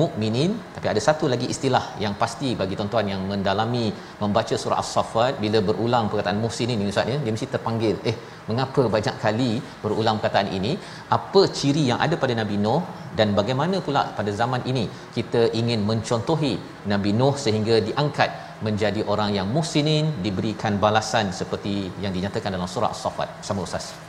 mukminin, 0.00 0.50
tapi 0.74 0.86
ada 0.92 1.00
satu 1.06 1.24
lagi 1.32 1.46
istilah 1.54 1.84
yang 2.04 2.14
pasti 2.22 2.48
bagi 2.60 2.74
tuan-tuan 2.78 3.06
yang 3.12 3.22
mendalami 3.30 3.86
membaca 4.22 4.54
surah 4.62 4.80
As-Saffat 4.82 5.40
bila 5.44 5.58
berulang 5.68 6.06
perkataan 6.10 6.40
muhsinin 6.44 6.80
ini 6.82 6.92
Ustaz 6.94 7.12
ya, 7.12 7.18
dia 7.24 7.32
mesti 7.36 7.48
terpanggil, 7.54 7.96
eh 8.10 8.16
mengapa 8.48 8.82
banyak 8.96 9.16
kali 9.24 9.50
berulang 9.84 10.18
perkataan 10.20 10.50
ini? 10.58 10.72
Apa 11.18 11.42
ciri 11.60 11.84
yang 11.90 12.00
ada 12.06 12.16
pada 12.24 12.36
Nabi 12.40 12.58
Nuh 12.64 12.82
dan 13.18 13.30
bagaimana 13.38 13.78
pula 13.86 14.02
pada 14.18 14.32
zaman 14.40 14.64
ini 14.72 14.84
kita 15.16 15.42
ingin 15.60 15.82
mencontohi 15.90 16.54
Nabi 16.92 17.12
Nuh 17.20 17.34
sehingga 17.46 17.78
diangkat 17.88 18.30
menjadi 18.66 19.00
orang 19.12 19.32
yang 19.38 19.48
muhsinin 19.56 20.06
diberikan 20.26 20.76
balasan 20.84 21.26
seperti 21.40 21.74
yang 22.04 22.12
dinyatakan 22.18 22.52
dalam 22.58 22.70
surah 22.76 22.92
As-Saffat. 22.96 23.28
Sama 23.48 23.62
Ustaz. 23.68 24.07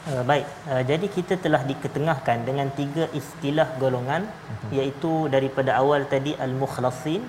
Uh, 0.00 0.24
baik, 0.24 0.48
uh, 0.72 0.80
jadi 0.80 1.06
kita 1.12 1.36
telah 1.36 1.60
diketengahkan 1.60 2.48
dengan 2.48 2.72
tiga 2.72 3.04
istilah 3.12 3.76
golongan 3.76 4.24
uh-huh. 4.24 4.72
iaitu 4.72 5.28
daripada 5.28 5.76
awal 5.76 6.08
tadi 6.08 6.32
al-mukhlasin 6.40 7.20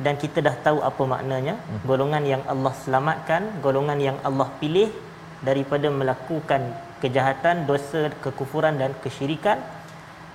dan 0.00 0.16
kita 0.16 0.40
dah 0.40 0.56
tahu 0.64 0.80
apa 0.80 1.02
maknanya, 1.04 1.60
uh-huh. 1.60 1.84
golongan 1.84 2.24
yang 2.24 2.42
Allah 2.48 2.72
selamatkan, 2.72 3.60
golongan 3.60 4.00
yang 4.00 4.16
Allah 4.24 4.48
pilih 4.56 4.88
daripada 5.44 5.92
melakukan 5.92 6.72
kejahatan, 7.04 7.68
dosa, 7.68 8.08
kekufuran 8.24 8.80
dan 8.80 8.96
kesyirikan. 9.04 9.60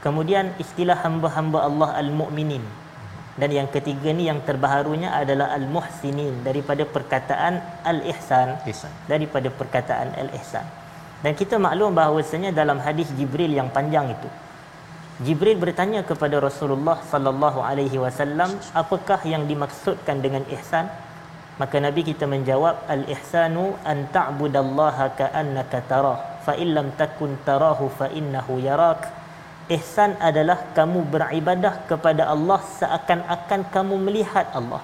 Kemudian 0.05 0.53
istilah 0.61 1.01
hamba-hamba 1.01 1.65
Allah 1.65 1.89
al-mukminin. 1.97 2.61
Dan 3.39 3.49
yang 3.55 3.67
ketiga 3.73 4.13
ni 4.13 4.29
yang 4.29 4.45
terbaharunya 4.45 5.09
adalah 5.15 5.49
al-muhsinin 5.57 6.43
daripada 6.45 6.83
perkataan 6.85 7.57
al-ihsan, 7.87 8.61
Ihsan. 8.69 8.91
daripada 9.09 9.49
perkataan 9.49 10.13
al-ihsan. 10.13 10.78
Dan 11.19 11.35
kita 11.35 11.59
maklum 11.59 11.91
bahawasanya 11.91 12.55
dalam 12.55 12.79
hadis 12.79 13.11
Jibril 13.19 13.51
yang 13.51 13.67
panjang 13.67 14.15
itu. 14.15 14.29
Jibril 15.19 15.59
bertanya 15.59 15.99
kepada 16.07 16.39
Rasulullah 16.39 17.03
sallallahu 17.03 17.59
alaihi 17.59 17.99
wasallam 17.99 18.55
apakah 18.71 19.19
yang 19.27 19.43
dimaksudkan 19.43 20.23
dengan 20.23 20.47
ihsan? 20.47 20.87
Maka 21.59 21.75
nabi 21.83 22.07
kita 22.07 22.23
menjawab 22.23 22.87
al 22.87 23.03
ihsanu 23.03 23.75
an 23.83 24.07
ta'budallaha 24.15 25.11
ka'annaka 25.19 25.83
tarah. 25.91 26.39
Fa 26.47 26.55
illam 26.55 26.95
takun 26.95 27.35
tarahu 27.43 27.91
fa 27.91 28.07
innahu 28.07 28.63
yarak. 28.63 29.11
Ihsan 29.67 30.15
adalah 30.23 30.71
kamu 30.71 31.03
beribadah 31.11 31.83
kepada 31.83 32.31
Allah 32.31 32.63
seakan-akan 32.79 33.67
kamu 33.75 33.95
melihat 33.99 34.47
Allah 34.55 34.79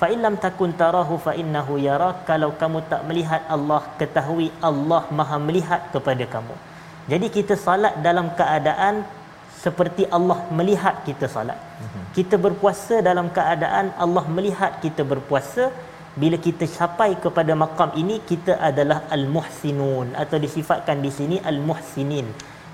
fa 0.00 0.06
illam 0.14 0.34
takun 0.44 0.72
tarahu 0.80 1.14
fa 1.26 1.32
innahu 1.42 1.74
yarak 1.88 2.16
kalau 2.30 2.50
kamu 2.60 2.78
tak 2.92 3.02
melihat 3.08 3.42
Allah 3.56 3.82
ketahui 4.00 4.48
Allah 4.68 5.02
Maha 5.18 5.38
melihat 5.48 5.80
kepada 5.94 6.24
kamu. 6.34 6.56
Jadi 7.12 7.26
kita 7.36 7.54
salat 7.66 7.94
dalam 8.06 8.26
keadaan 8.38 8.96
seperti 9.64 10.04
Allah 10.16 10.38
melihat 10.58 10.96
kita 11.08 11.26
salat. 11.36 11.58
Kita 12.16 12.36
berpuasa 12.44 12.96
dalam 13.08 13.26
keadaan 13.38 13.86
Allah 14.04 14.24
melihat 14.36 14.72
kita 14.84 15.02
berpuasa. 15.12 15.66
Bila 16.20 16.36
kita 16.46 16.66
sampai 16.78 17.10
kepada 17.24 17.52
makam 17.62 17.90
ini 18.02 18.18
kita 18.30 18.52
adalah 18.68 18.98
al-muhsinun. 19.16 20.14
Atau 20.22 20.38
disifatkan 20.44 20.98
di 21.06 21.10
sini 21.18 21.36
al-muhsinin 21.50 22.28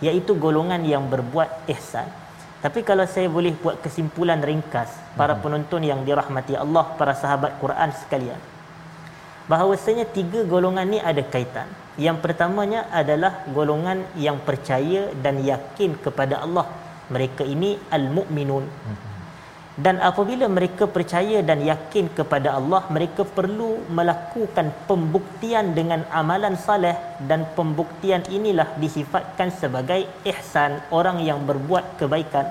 iaitu 0.07 0.33
golongan 0.45 0.83
yang 0.93 1.05
berbuat 1.13 1.71
ihsan 1.75 2.24
tapi 2.65 2.81
kalau 2.81 3.05
saya 3.05 3.29
boleh 3.29 3.53
buat 3.61 3.85
kesimpulan 3.85 4.41
ringkas 4.41 4.89
para 5.21 5.37
penonton 5.37 5.85
yang 5.85 6.01
dirahmati 6.01 6.57
Allah 6.57 6.97
para 6.97 7.13
sahabat 7.13 7.61
Quran 7.61 7.93
sekalian 7.93 8.41
bahawasanya 9.45 10.09
tiga 10.09 10.41
golongan 10.49 10.89
ni 10.89 10.99
ada 11.01 11.21
kaitan. 11.21 11.69
Yang 11.95 12.27
pertamanya 12.27 12.91
adalah 12.91 13.47
golongan 13.55 14.03
yang 14.19 14.41
percaya 14.43 15.13
dan 15.15 15.45
yakin 15.45 15.95
kepada 16.01 16.43
Allah. 16.43 16.67
Mereka 17.13 17.45
ini 17.47 17.77
al-mu'minun. 17.93 18.65
Dan 19.75 19.99
apabila 19.99 20.47
mereka 20.47 20.87
percaya 20.87 21.43
dan 21.43 21.59
yakin 21.67 22.07
kepada 22.15 22.55
Allah, 22.55 22.87
mereka 22.95 23.27
perlu 23.27 23.83
melakukan 23.91 24.71
pembuktian 24.87 25.75
dengan 25.75 26.07
amalan 26.15 26.55
saleh 26.55 26.95
dan 27.27 27.43
pembuktian 27.59 28.23
inilah 28.31 28.79
disifatkan 28.79 29.51
sebagai 29.51 30.07
ihsan, 30.23 30.79
orang 30.95 31.19
yang 31.27 31.43
berbuat 31.43 31.99
kebaikan. 31.99 32.47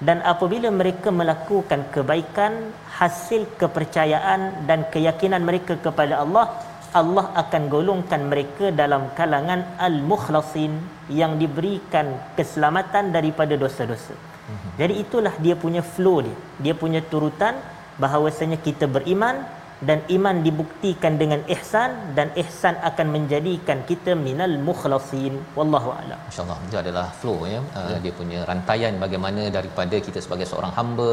Dan 0.00 0.24
apabila 0.24 0.72
mereka 0.72 1.12
melakukan 1.12 1.92
kebaikan, 1.92 2.72
hasil 2.96 3.44
kepercayaan 3.60 4.64
dan 4.64 4.88
keyakinan 4.88 5.44
mereka 5.44 5.76
kepada 5.76 6.24
Allah, 6.24 6.48
Allah 6.96 7.28
akan 7.44 7.62
golongkan 7.68 8.24
mereka 8.24 8.72
dalam 8.72 9.12
kalangan 9.12 9.68
al-mukhlasin 9.76 10.80
yang 11.12 11.36
diberikan 11.36 12.08
keselamatan 12.40 13.12
daripada 13.12 13.52
dosa-dosa. 13.52 14.31
Jadi 14.76 14.98
itulah 14.98 15.34
dia 15.38 15.54
punya 15.54 15.80
flow 15.80 16.26
dia. 16.26 16.36
Dia 16.58 16.74
punya 16.74 17.00
turutan 17.00 17.56
bahawasanya 17.96 18.58
kita 18.58 18.90
beriman 18.90 19.46
dan 19.88 19.98
iman 20.16 20.36
dibuktikan 20.46 21.14
dengan 21.22 21.40
ihsan 21.54 21.90
dan 22.16 22.28
ihsan 22.42 22.74
akan 22.88 23.06
menjadikan 23.16 23.78
kita 23.90 24.12
minal 24.26 24.54
mukhlasin. 24.68 25.34
Wallahu 25.58 25.90
a'lam. 25.98 26.18
Insyaallah 26.30 26.58
itu 26.68 26.78
adalah 26.82 27.06
flow 27.20 27.38
ya. 27.52 27.60
Uh, 27.80 27.98
dia 28.04 28.12
punya 28.20 28.40
rantaian 28.50 28.94
bagaimana 29.04 29.44
daripada 29.56 29.98
kita 30.06 30.18
sebagai 30.26 30.46
seorang 30.50 30.72
hamba 30.78 31.10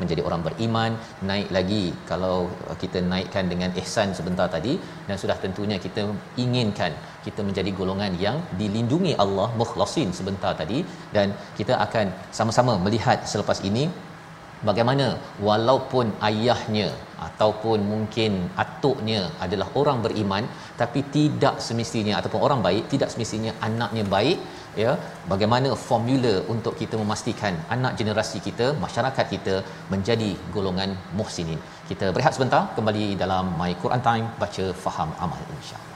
menjadi 0.00 0.22
orang 0.28 0.42
beriman 0.48 0.92
naik 1.30 1.50
lagi. 1.56 1.84
Kalau 2.10 2.36
kita 2.82 3.00
naikkan 3.12 3.46
dengan 3.52 3.72
ihsan 3.82 4.10
sebentar 4.18 4.46
tadi 4.56 4.74
dan 5.08 5.16
sudah 5.22 5.38
tentunya 5.44 5.78
kita 5.86 6.04
inginkan 6.44 6.94
kita 7.26 7.40
menjadi 7.48 7.70
golongan 7.80 8.12
yang 8.24 8.38
dilindungi 8.60 9.12
Allah 9.24 9.48
mukhlasin 9.60 10.08
sebentar 10.18 10.52
tadi 10.62 10.78
dan 11.16 11.28
kita 11.58 11.74
akan 11.86 12.06
sama-sama 12.38 12.74
melihat 12.86 13.18
selepas 13.32 13.60
ini 13.70 13.84
bagaimana? 14.68 15.06
Walaupun 15.48 16.06
ayahnya 16.28 16.88
ataupun 17.26 17.78
mungkin 17.92 18.32
atuknya 18.62 19.20
adalah 19.44 19.68
orang 19.80 19.98
beriman 20.06 20.44
tapi 20.80 21.00
tidak 21.16 21.54
semestinya 21.66 22.14
ataupun 22.18 22.40
orang 22.46 22.60
baik 22.66 22.84
tidak 22.94 23.12
semestinya 23.14 23.52
anaknya 23.68 24.04
baik 24.16 24.38
ya 24.82 24.92
bagaimana 25.32 25.70
formula 25.86 26.34
untuk 26.54 26.74
kita 26.80 26.96
memastikan 27.02 27.54
anak 27.76 27.94
generasi 28.00 28.40
kita 28.48 28.68
masyarakat 28.86 29.26
kita 29.36 29.56
menjadi 29.94 30.32
golongan 30.56 30.92
muhsinin? 31.20 31.62
Kita 31.92 32.08
berehat 32.16 32.34
sebentar 32.38 32.62
kembali 32.76 33.06
dalam 33.24 33.54
my 33.62 33.72
Quran 33.84 34.04
time 34.10 34.28
baca 34.42 34.66
faham 34.84 35.10
amal 35.26 35.42
insyaallah 35.60 35.91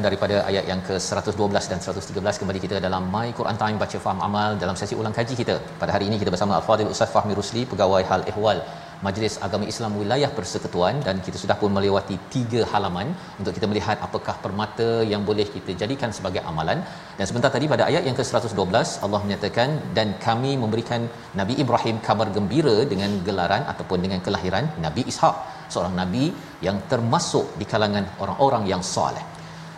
daripada 0.05 0.35
ayat 0.49 0.65
yang 0.71 0.81
ke-112 0.87 1.65
dan 1.71 1.79
113 1.85 2.39
kembali 2.41 2.59
kita 2.65 2.77
dalam 2.85 3.03
My 3.13 3.27
Quran 3.39 3.57
Time 3.61 3.77
baca 3.83 3.97
faham 4.05 4.19
amal 4.27 4.49
dalam 4.63 4.75
sesi 4.79 4.95
ulang 5.01 5.15
kaji 5.17 5.35
kita. 5.41 5.55
Pada 5.81 5.91
hari 5.95 6.05
ini 6.09 6.17
kita 6.21 6.31
bersama 6.35 6.53
Al-Fadhil 6.59 6.89
Ustaz 6.93 7.11
Fahmi 7.15 7.33
Rusli 7.39 7.61
pegawai 7.71 8.01
hal 8.11 8.23
ehwal 8.31 8.59
Majlis 9.05 9.35
Agama 9.45 9.65
Islam 9.71 9.91
Wilayah 10.01 10.29
Persekutuan. 10.37 10.95
Dan 11.07 11.15
kita 11.25 11.37
sudah 11.43 11.57
pun 11.61 11.71
melewati 11.77 12.15
tiga 12.35 12.61
halaman 12.73 13.07
untuk 13.39 13.53
kita 13.57 13.67
melihat 13.71 13.97
apakah 14.07 14.35
permata 14.45 14.89
yang 15.11 15.23
boleh 15.29 15.47
kita 15.55 15.73
jadikan 15.81 16.11
sebagai 16.17 16.43
amalan. 16.51 16.79
Dan 17.19 17.25
sebentar 17.31 17.51
tadi 17.55 17.67
pada 17.73 17.85
ayat 17.89 18.05
yang 18.09 18.17
ke-112 18.19 18.87
Allah 19.07 19.21
menyatakan 19.25 19.69
dan 19.97 20.09
kami 20.27 20.53
memberikan 20.63 21.03
Nabi 21.41 21.55
Ibrahim 21.65 21.99
kabar 22.07 22.29
gembira 22.37 22.77
dengan 22.93 23.13
gelaran 23.27 23.65
ataupun 23.73 23.99
dengan 24.07 24.21
kelahiran 24.27 24.67
Nabi 24.87 25.03
Ishak. 25.13 25.37
Seorang 25.73 25.95
nabi 25.99 26.25
yang 26.67 26.77
termasuk 26.91 27.45
di 27.59 27.65
kalangan 27.71 28.05
orang-orang 28.23 28.63
yang 28.71 28.83
soleh 28.95 29.32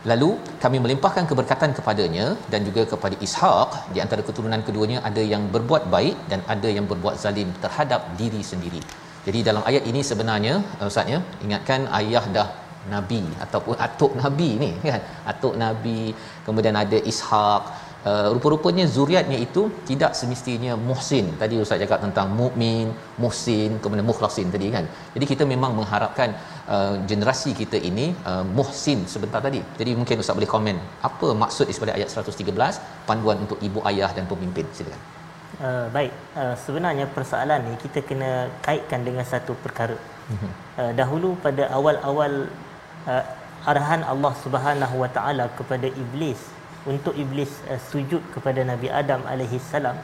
Lalu 0.09 0.29
kami 0.63 0.77
melimpahkan 0.83 1.25
keberkatan 1.29 1.71
kepadanya 1.77 2.25
dan 2.51 2.61
juga 2.67 2.81
kepada 2.91 3.15
Ishak 3.27 3.69
di 3.93 3.99
antara 4.03 4.21
keturunan 4.27 4.61
keduanya 4.67 4.99
ada 5.09 5.23
yang 5.33 5.43
berbuat 5.55 5.83
baik 5.95 6.17
dan 6.31 6.41
ada 6.53 6.69
yang 6.77 6.85
berbuat 6.91 7.15
zalim 7.23 7.49
terhadap 7.63 8.01
diri 8.19 8.41
sendiri. 8.51 8.81
Jadi 9.25 9.39
dalam 9.47 9.63
ayat 9.69 9.83
ini 9.91 10.01
sebenarnya 10.09 10.53
uh, 10.81 10.89
ustaz 10.91 11.09
ya 11.13 11.19
ingatkan 11.45 11.89
ayah 11.99 12.25
dah 12.37 12.47
nabi 12.93 13.23
ataupun 13.43 13.75
atuk 13.85 14.11
nabi 14.21 14.49
ni 14.63 14.69
kan 14.93 15.01
atuk 15.31 15.55
nabi 15.63 15.99
kemudian 16.45 16.77
ada 16.83 16.97
Ishak 17.11 17.63
Uh, 18.09 18.27
rupa-rupanya 18.33 18.85
zuriatnya 18.95 19.37
itu 19.45 19.61
tidak 19.89 20.11
semestinya 20.17 20.73
muhsin. 20.87 21.25
Tadi 21.41 21.57
ustaz 21.61 21.81
cakap 21.83 21.99
tentang 22.05 22.27
mukmin, 22.39 22.93
muhsin, 23.23 23.81
kemudian 23.81 24.05
mukhlasin 24.09 24.53
tadi 24.55 24.67
kan. 24.75 24.85
Jadi 25.15 25.25
kita 25.31 25.43
memang 25.53 25.71
mengharapkan 25.79 26.29
uh, 26.69 27.01
generasi 27.09 27.57
kita 27.61 27.81
ini 27.89 28.05
uh, 28.29 28.45
muhsin 28.57 28.99
sebentar 29.13 29.41
tadi. 29.47 29.61
Jadi 29.79 29.97
mungkin 29.99 30.21
ustaz 30.21 30.37
boleh 30.37 30.51
komen 30.55 30.77
apa 31.09 31.27
maksud 31.43 31.65
daripada 31.65 31.97
ayat 31.97 32.13
113 32.13 33.09
panduan 33.09 33.41
untuk 33.45 33.57
ibu 33.67 33.81
ayah 33.89 34.13
dan 34.17 34.29
pemimpin. 34.29 34.69
Silakan. 34.77 35.01
Uh, 35.57 35.87
baik, 35.95 36.13
uh, 36.37 36.53
sebenarnya 36.61 37.07
persoalan 37.17 37.59
ni 37.69 37.73
kita 37.81 38.05
kena 38.05 38.31
kaitkan 38.67 39.01
dengan 39.07 39.25
satu 39.33 39.57
perkara. 39.65 39.97
Uh, 40.77 40.91
dahulu 40.99 41.33
pada 41.41 41.73
awal-awal 41.77 42.53
uh, 43.09 43.23
arahan 43.65 44.05
Allah 44.13 44.33
Subhanahu 44.45 44.95
Wa 45.01 45.09
Taala 45.09 45.49
kepada 45.57 45.89
iblis 45.89 46.53
untuk 46.91 47.13
iblis 47.23 47.51
uh, 47.71 47.79
sujud 47.91 48.21
kepada 48.33 48.61
Nabi 48.71 48.87
Adam 49.01 49.21
alaihi 49.33 49.59
salam. 49.71 49.97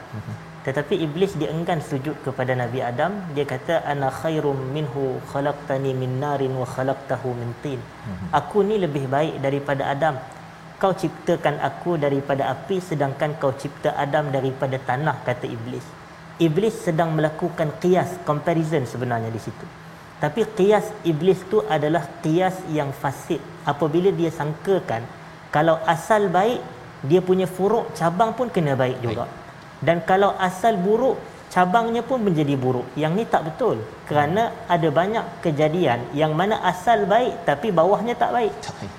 tetapi 0.66 0.94
iblis 1.04 1.32
dia 1.40 1.48
enggan 1.54 1.80
sujud 1.90 2.16
kepada 2.26 2.54
Nabi 2.62 2.80
Adam. 2.90 3.12
Dia 3.34 3.46
kata 3.52 3.82
ana 3.92 4.08
khairum 4.20 4.58
minhu 4.76 5.04
khalaqtani 5.30 5.90
min 6.02 6.12
narin 6.22 6.54
wa 6.60 6.66
khalaqtahu 6.74 7.34
min 7.40 7.50
tin. 7.62 7.80
Hmm. 8.06 8.28
aku 8.40 8.62
ni 8.68 8.78
lebih 8.84 9.04
baik 9.16 9.42
daripada 9.46 9.90
Adam. 9.94 10.16
Kau 10.82 10.92
ciptakan 11.02 11.56
aku 11.68 11.94
daripada 12.04 12.50
api 12.54 12.76
sedangkan 12.90 13.38
kau 13.42 13.52
cipta 13.62 13.90
Adam 14.04 14.30
daripada 14.36 14.78
tanah 14.88 15.16
kata 15.26 15.46
iblis. 15.56 15.86
Iblis 16.46 16.74
sedang 16.86 17.10
melakukan 17.18 17.68
qiyas 17.82 18.10
comparison 18.28 18.82
sebenarnya 18.92 19.30
di 19.36 19.40
situ. 19.46 19.66
Tapi 20.22 20.42
qiyas 20.58 20.86
iblis 21.10 21.42
tu 21.50 21.58
adalah 21.76 22.02
qiyas 22.22 22.56
yang 22.78 22.90
fasid. 23.02 23.42
Apabila 23.66 24.10
dia 24.14 24.30
sangkakan 24.30 25.02
kalau 25.54 25.76
asal 25.94 26.26
baik 26.32 26.60
dia 27.10 27.20
punya 27.28 27.46
furuk 27.56 27.92
cabang 27.98 28.32
pun 28.38 28.48
kena 28.54 28.74
baik 28.82 28.98
juga. 29.04 29.24
Baik. 29.26 29.40
dan 29.86 29.96
kalau 30.06 30.30
asal 30.38 30.74
buruk 30.78 31.18
cabangnya 31.52 32.00
pun 32.00 32.18
menjadi 32.26 32.54
buruk. 32.56 32.86
Yang 33.02 33.12
ni 33.18 33.24
tak 33.28 33.42
betul. 33.48 33.76
Kerana 34.08 34.42
ada 34.74 34.88
banyak 34.88 35.24
kejadian 35.44 35.98
yang 36.20 36.32
mana 36.32 36.56
asal 36.64 37.04
baik 37.04 37.44
tapi 37.48 37.68
bawahnya 37.68 38.14
tak 38.16 38.32
baik. 38.32 38.54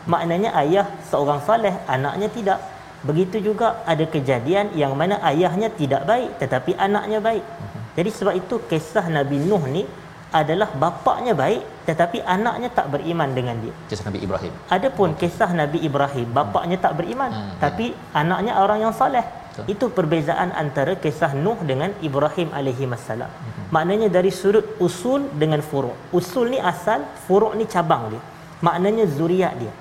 Maknanya 0.06 0.54
ayah 0.62 0.86
seorang 1.10 1.42
saleh 1.48 1.74
anaknya 1.90 2.30
tidak. 2.38 2.60
Begitu 3.08 3.52
juga 3.52 3.82
ada 3.92 4.06
kejadian 4.06 4.76
yang 4.82 4.94
mana 5.00 5.18
ayahnya 5.32 5.74
tidak 5.74 6.06
baik 6.12 6.30
tetapi 6.40 6.72
anaknya 6.78 7.20
baik. 7.20 7.44
Mhm. 7.44 7.82
jadi 7.98 8.10
sebab 8.18 8.34
itu 8.42 8.56
kisah 8.70 9.06
Nabi 9.18 9.38
Nuh 9.50 9.64
ni 9.76 9.84
adalah 10.32 10.70
bapaknya 10.84 11.34
baik 11.36 11.62
tetapi 11.84 12.24
anaknya 12.24 12.70
tak 12.72 12.88
beriman 12.96 13.30
dengan 13.36 13.56
dia. 13.60 13.74
Kisah 13.92 14.08
Nabi 14.08 14.20
Ibrahim. 14.24 14.54
Adapun 14.72 15.10
okay. 15.14 15.28
kisah 15.28 15.50
Nabi 15.52 15.80
Ibrahim, 15.84 16.28
bapaknya 16.32 16.78
tak 16.80 16.94
beriman 17.00 17.32
hmm. 17.32 17.54
tapi 17.60 17.92
hmm. 17.92 18.20
anaknya 18.22 18.54
orang 18.64 18.80
yang 18.88 18.94
soleh. 18.96 19.24
Betul. 19.24 19.66
Itu 19.70 19.86
perbezaan 19.94 20.50
antara 20.56 20.98
kisah 20.98 21.38
Nuh 21.38 21.60
dengan 21.62 21.94
Ibrahim 22.02 22.50
alaihi 22.56 22.90
wasallam. 22.90 23.30
Hmm. 23.30 23.68
Maknanya 23.76 24.08
dari 24.10 24.32
sudut 24.32 24.66
usul 24.80 25.28
dengan 25.36 25.62
furuk. 25.62 25.94
Usul 26.16 26.56
ni 26.56 26.60
asal, 26.60 27.06
furuk 27.28 27.54
ni 27.60 27.68
cabang 27.70 28.10
dia. 28.10 28.22
Maknanya 28.64 29.06
zuriat 29.06 29.54
dia. 29.60 29.74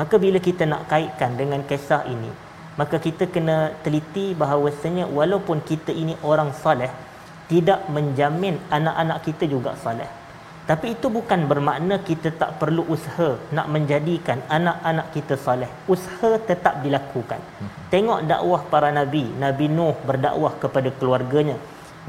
Maka 0.00 0.16
bila 0.16 0.40
kita 0.40 0.64
nak 0.64 0.88
kaitkan 0.88 1.36
dengan 1.36 1.60
kisah 1.68 2.08
ini, 2.08 2.32
maka 2.80 2.96
kita 2.96 3.28
kena 3.28 3.76
teliti 3.84 4.32
bahawasanya 4.32 5.04
walaupun 5.12 5.60
kita 5.60 5.92
ini 5.92 6.16
orang 6.24 6.56
soleh, 6.56 6.88
tidak 7.50 7.84
menjamin 7.90 8.56
anak-anak 8.70 9.18
kita 9.26 9.44
juga 9.50 9.74
saleh. 9.76 10.19
Tapi 10.70 10.94
itu 10.94 11.10
bukan 11.10 11.50
bermakna 11.50 11.98
kita 12.08 12.30
tak 12.40 12.50
perlu 12.62 12.82
usaha 12.94 13.30
nak 13.56 13.66
menjadikan 13.74 14.38
anak-anak 14.56 15.06
kita 15.14 15.34
saleh. 15.44 15.70
Usaha 15.94 16.30
tetap 16.50 16.78
dilakukan. 16.84 17.40
Tengok 17.90 18.20
dakwah 18.30 18.62
para 18.72 18.90
nabi. 18.94 19.24
Nabi 19.44 19.66
Nuh 19.66 19.98
berdakwah 20.08 20.54
kepada 20.62 20.94
keluarganya. 20.98 21.56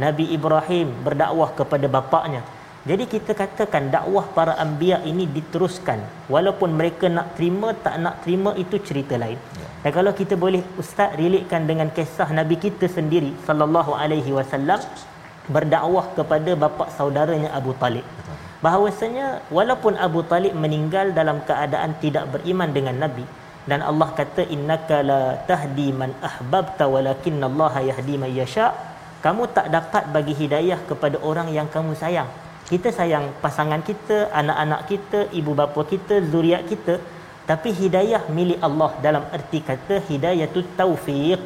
Nabi 0.03 0.29
Ibrahim 0.37 0.93
berdakwah 1.07 1.49
kepada 1.57 1.89
bapaknya. 1.95 2.45
Jadi 2.89 3.03
kita 3.13 3.31
katakan 3.41 3.89
dakwah 3.95 4.25
para 4.37 4.53
anbiya 4.63 4.97
ini 5.09 5.25
diteruskan 5.25 5.99
walaupun 6.33 6.69
mereka 6.77 7.05
nak 7.17 7.27
terima 7.37 7.73
tak 7.85 7.97
nak 8.03 8.15
terima 8.21 8.53
itu 8.63 8.77
cerita 8.87 9.17
lain. 9.23 9.37
Ya. 9.61 9.67
Dan 9.85 9.91
kalau 9.97 10.13
kita 10.21 10.37
boleh 10.43 10.61
ustaz 10.81 11.13
relatekan 11.17 11.69
dengan 11.69 11.89
kisah 11.97 12.29
nabi 12.33 12.57
kita 12.65 12.89
sendiri 12.97 13.37
sallallahu 13.45 13.93
alaihi 13.93 14.33
wasallam 14.37 14.81
berdakwah 15.55 16.05
kepada 16.17 16.51
bapa 16.63 16.85
saudaranya 16.97 17.49
Abu 17.59 17.73
Talib. 17.81 18.05
Bahawasanya 18.65 19.27
walaupun 19.57 19.97
Abu 20.07 20.21
Talib 20.31 20.53
meninggal 20.63 21.17
dalam 21.19 21.41
keadaan 21.49 21.97
tidak 22.03 22.29
beriman 22.33 22.69
dengan 22.77 22.95
Nabi 23.03 23.25
dan 23.69 23.81
Allah 23.89 24.09
kata 24.19 24.45
innaka 24.55 25.01
la 25.11 25.21
tahdi 25.49 25.89
man 26.01 26.13
ahbabta 26.29 26.85
walakinallaha 26.93 27.81
yahdi 27.89 28.15
man 28.21 28.29
yasha 28.29 28.67
kamu 29.25 29.49
tak 29.57 29.67
dapat 29.75 30.03
bagi 30.15 30.33
hidayah 30.41 30.79
kepada 30.89 31.17
orang 31.29 31.49
yang 31.57 31.67
kamu 31.73 31.93
sayang. 32.03 32.29
Kita 32.69 32.89
sayang 32.89 33.25
pasangan 33.43 33.81
kita, 33.89 34.17
anak-anak 34.41 34.81
kita, 34.91 35.19
ibu 35.39 35.51
bapa 35.57 35.81
kita, 35.93 36.21
zuriat 36.31 36.63
kita 36.71 36.95
tapi 37.51 37.69
hidayah 37.81 38.21
milik 38.37 38.59
Allah 38.67 38.91
dalam 39.05 39.23
erti 39.35 39.59
kata 39.69 39.95
hidayatut 40.09 40.67
taufiq 40.79 41.45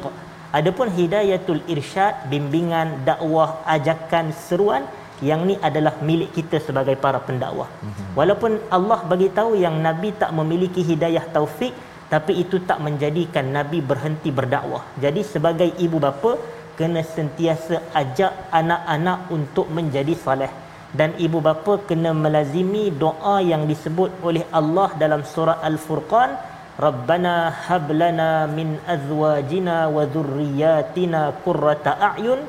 Adapun 0.56 0.88
hidayatul 0.98 1.60
irsyad, 1.68 2.30
bimbingan, 2.32 3.04
dakwah, 3.08 3.60
ajakan, 3.74 4.32
seruan 4.46 4.84
yang 5.22 5.48
ni 5.48 5.54
adalah 5.68 5.94
milik 6.08 6.30
kita 6.36 6.60
sebagai 6.60 6.96
para 7.04 7.20
pendakwah. 7.28 7.68
Mhm. 7.68 8.04
Walaupun 8.18 8.52
Allah 8.76 9.00
bagi 9.10 9.28
tahu 9.38 9.56
yang 9.56 9.76
nabi 9.80 10.12
tak 10.22 10.32
memiliki 10.36 10.82
hidayah 10.84 11.24
taufik 11.32 11.72
tapi 12.12 12.32
itu 12.42 12.62
tak 12.68 12.78
menjadikan 12.86 13.46
nabi 13.50 13.78
berhenti 13.80 14.30
berdakwah. 14.30 14.84
Jadi 15.04 15.22
sebagai 15.26 15.70
ibu 15.86 15.98
bapa 15.98 16.38
kena 16.78 17.02
sentiasa 17.02 17.76
ajak 18.00 18.32
anak-anak 18.52 19.18
untuk 19.36 19.66
menjadi 19.72 20.14
soleh 20.14 20.52
dan 20.98 21.12
ibu 21.26 21.38
bapa 21.46 21.82
kena 21.88 22.10
melazimi 22.24 22.84
doa 23.04 23.36
yang 23.52 23.64
disebut 23.70 24.10
oleh 24.28 24.44
Allah 24.60 24.88
dalam 25.02 25.22
surah 25.32 25.58
Al-Furqan 25.68 26.30
Rabbana 26.76 27.34
hab 27.66 27.88
lana 28.00 28.44
min 28.56 28.76
azwajina 28.94 29.88
wa 29.88 30.04
dhurriyyatina 30.14 31.20
qurrata 31.44 31.96
a'yun 32.10 32.40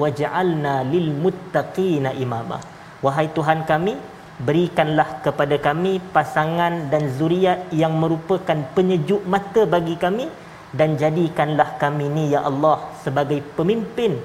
waj'alna 0.00 0.84
lil 0.92 1.12
muttaqina 1.24 2.10
imama. 2.24 2.58
Wahai 3.04 3.28
Tuhan 3.36 3.64
kami, 3.68 3.94
berikanlah 4.40 5.22
kepada 5.24 5.56
kami 5.58 6.00
pasangan 6.16 6.88
dan 6.92 7.12
zuriat 7.18 7.70
yang 7.82 7.94
merupakan 8.02 8.58
penyejuk 8.76 9.22
mata 9.28 9.62
bagi 9.68 9.96
kami 10.00 10.26
dan 10.72 10.96
jadikanlah 10.96 11.76
kami 11.82 12.08
ni 12.08 12.24
ya 12.32 12.42
Allah 12.48 12.76
sebagai 13.04 13.44
pemimpin, 13.58 14.16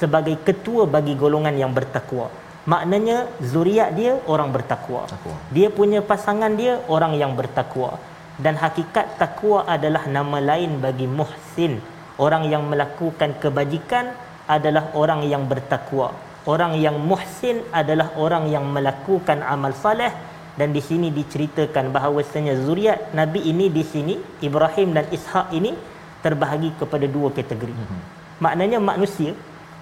sebagai 0.00 0.36
ketua 0.42 0.84
bagi 0.84 1.14
golongan 1.14 1.54
yang 1.54 1.70
bertakwa. 1.70 2.26
Maknanya 2.62 3.26
zuriat 3.42 3.90
dia 3.98 4.18
orang 4.30 4.54
bertakwa. 4.54 5.10
Dia 5.50 5.68
punya 5.70 5.98
pasangan 5.98 6.54
dia 6.54 6.78
orang 6.86 7.18
yang 7.18 7.34
bertakwa 7.34 7.98
dan 8.38 8.56
hakikat 8.56 9.18
takwa 9.20 9.66
adalah 9.68 10.08
nama 10.08 10.38
lain 10.40 10.80
bagi 10.80 11.04
muhsin 11.04 11.82
orang 12.16 12.48
yang 12.48 12.64
melakukan 12.64 13.36
kebajikan 13.42 14.16
adalah 14.48 14.90
orang 14.94 15.22
yang 15.26 15.46
bertakwa. 15.46 16.14
Orang 16.42 16.74
yang 16.78 16.98
muhsin 16.98 17.62
adalah 17.70 18.14
orang 18.18 18.50
yang 18.50 18.66
melakukan 18.66 19.42
amal 19.46 19.74
saleh. 19.74 20.10
Dan 20.52 20.76
di 20.76 20.84
sini 20.84 21.08
diceritakan 21.08 21.88
bahawasanya 21.96 22.60
zuriat 22.60 23.16
nabi 23.16 23.40
ini 23.40 23.72
di 23.72 23.80
sini 23.80 24.14
Ibrahim 24.44 24.92
dan 24.92 25.08
Ishak 25.08 25.48
ini 25.56 25.72
terbahagi 26.20 26.76
kepada 26.76 27.08
dua 27.08 27.32
kategori. 27.32 27.72
Mm-hmm. 27.72 28.00
maknanya 28.44 28.76
manusia 28.76 29.32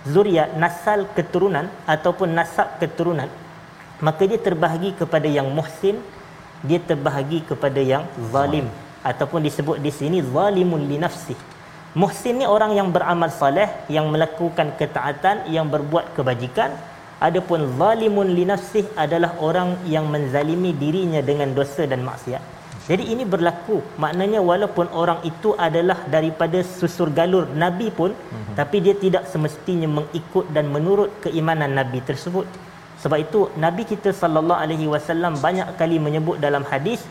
zuriat 0.06 0.54
nasal 0.54 1.10
keturunan 1.10 1.66
ataupun 1.90 2.30
nasab 2.38 2.78
keturunan 2.78 3.26
maka 3.98 4.30
dia 4.30 4.38
terbahagi 4.38 4.94
kepada 4.94 5.26
yang 5.26 5.50
muhsin 5.50 5.98
dia 6.64 6.80
terbahagi 6.80 7.44
kepada 7.48 7.80
yang 7.80 8.04
zalim. 8.32 8.68
Ataupun 9.00 9.40
disebut 9.40 9.80
di 9.80 9.88
sini 9.88 10.20
zalimun 10.20 10.84
li 10.84 11.00
nafsi. 11.00 11.32
Muhsin 11.90 12.38
ni 12.38 12.46
orang 12.46 12.79
yang 12.79 12.94
beramal 12.94 13.35
soleh, 13.35 13.66
yang 13.90 14.07
melakukan 14.14 14.79
ketaatan, 14.79 15.50
yang 15.50 15.66
berbuat 15.66 16.14
kebajikan. 16.14 16.70
Adapun 17.18 17.66
zalimun 17.74 18.31
li 18.31 18.46
nafsi 18.46 18.87
adalah 18.94 19.35
orang 19.42 19.74
yang 19.90 20.07
menzalimi 20.07 20.70
dirinya 20.70 21.18
dengan 21.18 21.50
dosa 21.50 21.85
dan 21.90 22.07
maksiat. 22.07 22.42
Jadi 22.87 23.11
ini 23.11 23.26
berlaku. 23.26 23.83
Maknanya 23.98 24.38
walaupun 24.38 24.87
orang 25.03 25.18
itu 25.26 25.50
adalah 25.66 25.98
daripada 26.07 26.62
susur 26.62 27.11
galur 27.11 27.50
Nabi 27.64 27.90
pun, 27.90 28.14
mm-hmm. 28.14 28.55
tapi 28.55 28.76
dia 28.87 28.94
tidak 28.94 29.26
semestinya 29.26 29.90
mengikut 29.98 30.46
dan 30.55 30.70
menurut 30.70 31.11
keimanan 31.26 31.74
Nabi 31.74 31.98
tersebut. 32.07 32.46
Sebab 33.03 33.18
itu 33.18 33.40
Nabi 33.64 33.83
kita 33.83 34.14
sallallahu 34.14 34.62
alaihi 34.64 34.87
wasallam 34.94 35.35
banyak 35.42 35.74
kali 35.81 35.98
menyebut 36.07 36.38
dalam 36.38 36.62
hadis 36.70 37.03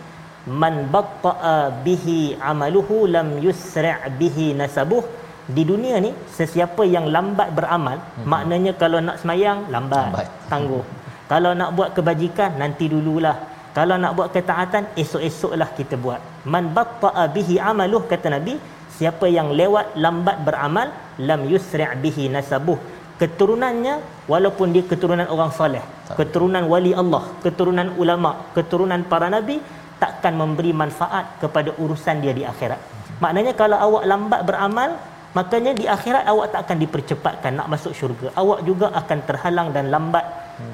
man 0.49 0.89
batta'a 0.93 1.69
bihi 1.85 2.33
amaluhu 2.51 3.05
lam 3.15 3.37
yusra' 3.45 4.09
bihi 4.19 4.57
nasabuh. 4.57 5.05
Di 5.49 5.65
dunia 5.65 5.97
ni 5.97 6.13
sesiapa 6.37 6.85
yang 6.85 7.09
lambat 7.09 7.49
beramal 7.57 7.97
hmm. 7.97 8.25
maknanya 8.31 8.73
kalau 8.77 9.01
nak 9.01 9.17
semayang 9.21 9.65
lambat, 9.73 10.13
lambat. 10.13 10.27
tangguh. 10.45 10.83
Kalau 11.31 11.51
nak 11.57 11.69
buat 11.77 11.89
kebajikan 11.97 12.57
nanti 12.61 12.85
dululah. 12.85 13.37
Kalau 13.73 13.97
nak 14.01 14.13
buat 14.17 14.29
ketaatan 14.35 14.93
esok-esoklah 15.01 15.69
kita 15.77 15.97
buat. 15.97 16.21
Man 16.45 16.69
batta'a 16.77 17.25
bihi 17.33 17.57
amaluh 17.57 18.05
kata 18.05 18.29
nabi 18.29 18.61
siapa 18.93 19.25
yang 19.25 19.49
lewat 19.59 19.97
lambat 19.97 20.37
beramal 20.45 20.93
lam 21.17 21.41
yusra' 21.49 21.97
bihi 21.97 22.29
nasabuh. 22.29 22.77
Keturunannya 23.21 23.95
walaupun 24.31 24.69
dia 24.69 24.85
keturunan 24.85 25.27
orang 25.33 25.51
soleh 25.51 25.83
keturunan 26.17 26.63
wali 26.71 26.91
Allah 27.01 27.23
keturunan 27.43 27.89
ulama 28.01 28.31
keturunan 28.55 29.01
para 29.11 29.27
nabi 29.35 29.59
takkan 30.01 30.33
memberi 30.41 30.71
manfaat 30.71 31.37
kepada 31.43 31.75
urusan 31.75 32.23
dia 32.23 32.33
di 32.33 32.43
akhirat. 32.47 32.79
Maknanya 33.19 33.53
kalau 33.53 33.77
awak 33.77 34.03
lambat 34.07 34.41
beramal 34.47 34.91
makanya 35.37 35.71
di 35.77 35.85
akhirat 35.85 36.23
awak 36.31 36.55
tak 36.55 36.61
akan 36.65 36.77
dipercepatkan 36.83 37.51
nak 37.59 37.67
masuk 37.67 37.93
syurga. 37.93 38.27
Awak 38.33 38.59
juga 38.65 38.87
akan 38.95 39.19
terhalang 39.27 39.69
dan 39.75 39.91
lambat. 39.93 40.25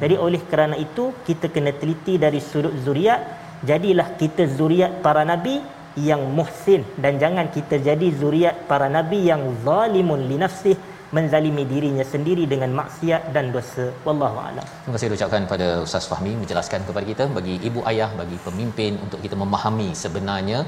Jadi 0.01 0.15
oleh 0.17 0.41
kerana 0.51 0.75
itu 0.77 1.13
kita 1.27 1.49
kena 1.53 1.73
teliti 1.73 2.17
dari 2.21 2.39
sudut 2.41 2.73
zuriat. 2.85 3.21
Jadilah 3.65 4.13
kita 4.17 4.45
zuriat 4.49 5.01
para 5.05 5.25
nabi 5.25 5.61
yang 5.97 6.21
muhsin. 6.37 6.81
Dan 6.97 7.17
jangan 7.21 7.49
kita 7.49 7.81
jadi 7.81 8.07
zuriat 8.13 8.69
para 8.69 8.87
nabi 8.89 9.29
yang 9.29 9.41
zalimun 9.65 10.21
li 10.29 10.37
nafsih 10.37 10.77
menzalimi 11.17 11.63
dirinya 11.71 12.05
sendiri 12.13 12.43
dengan 12.53 12.71
maksiat 12.79 13.23
dan 13.35 13.45
dosa. 13.55 13.85
Wallahu 14.07 14.37
alam. 14.47 14.65
Terima 14.83 14.95
kasih 14.97 15.15
ucapkan 15.17 15.43
pada 15.53 15.67
Ustaz 15.87 16.05
Fahmi 16.11 16.33
menjelaskan 16.41 16.83
kepada 16.87 17.05
kita 17.11 17.25
bagi 17.37 17.55
ibu 17.69 17.81
ayah 17.91 18.09
bagi 18.21 18.37
pemimpin 18.47 18.93
untuk 19.05 19.19
kita 19.25 19.37
memahami 19.43 19.89
sebenarnya 20.03 20.61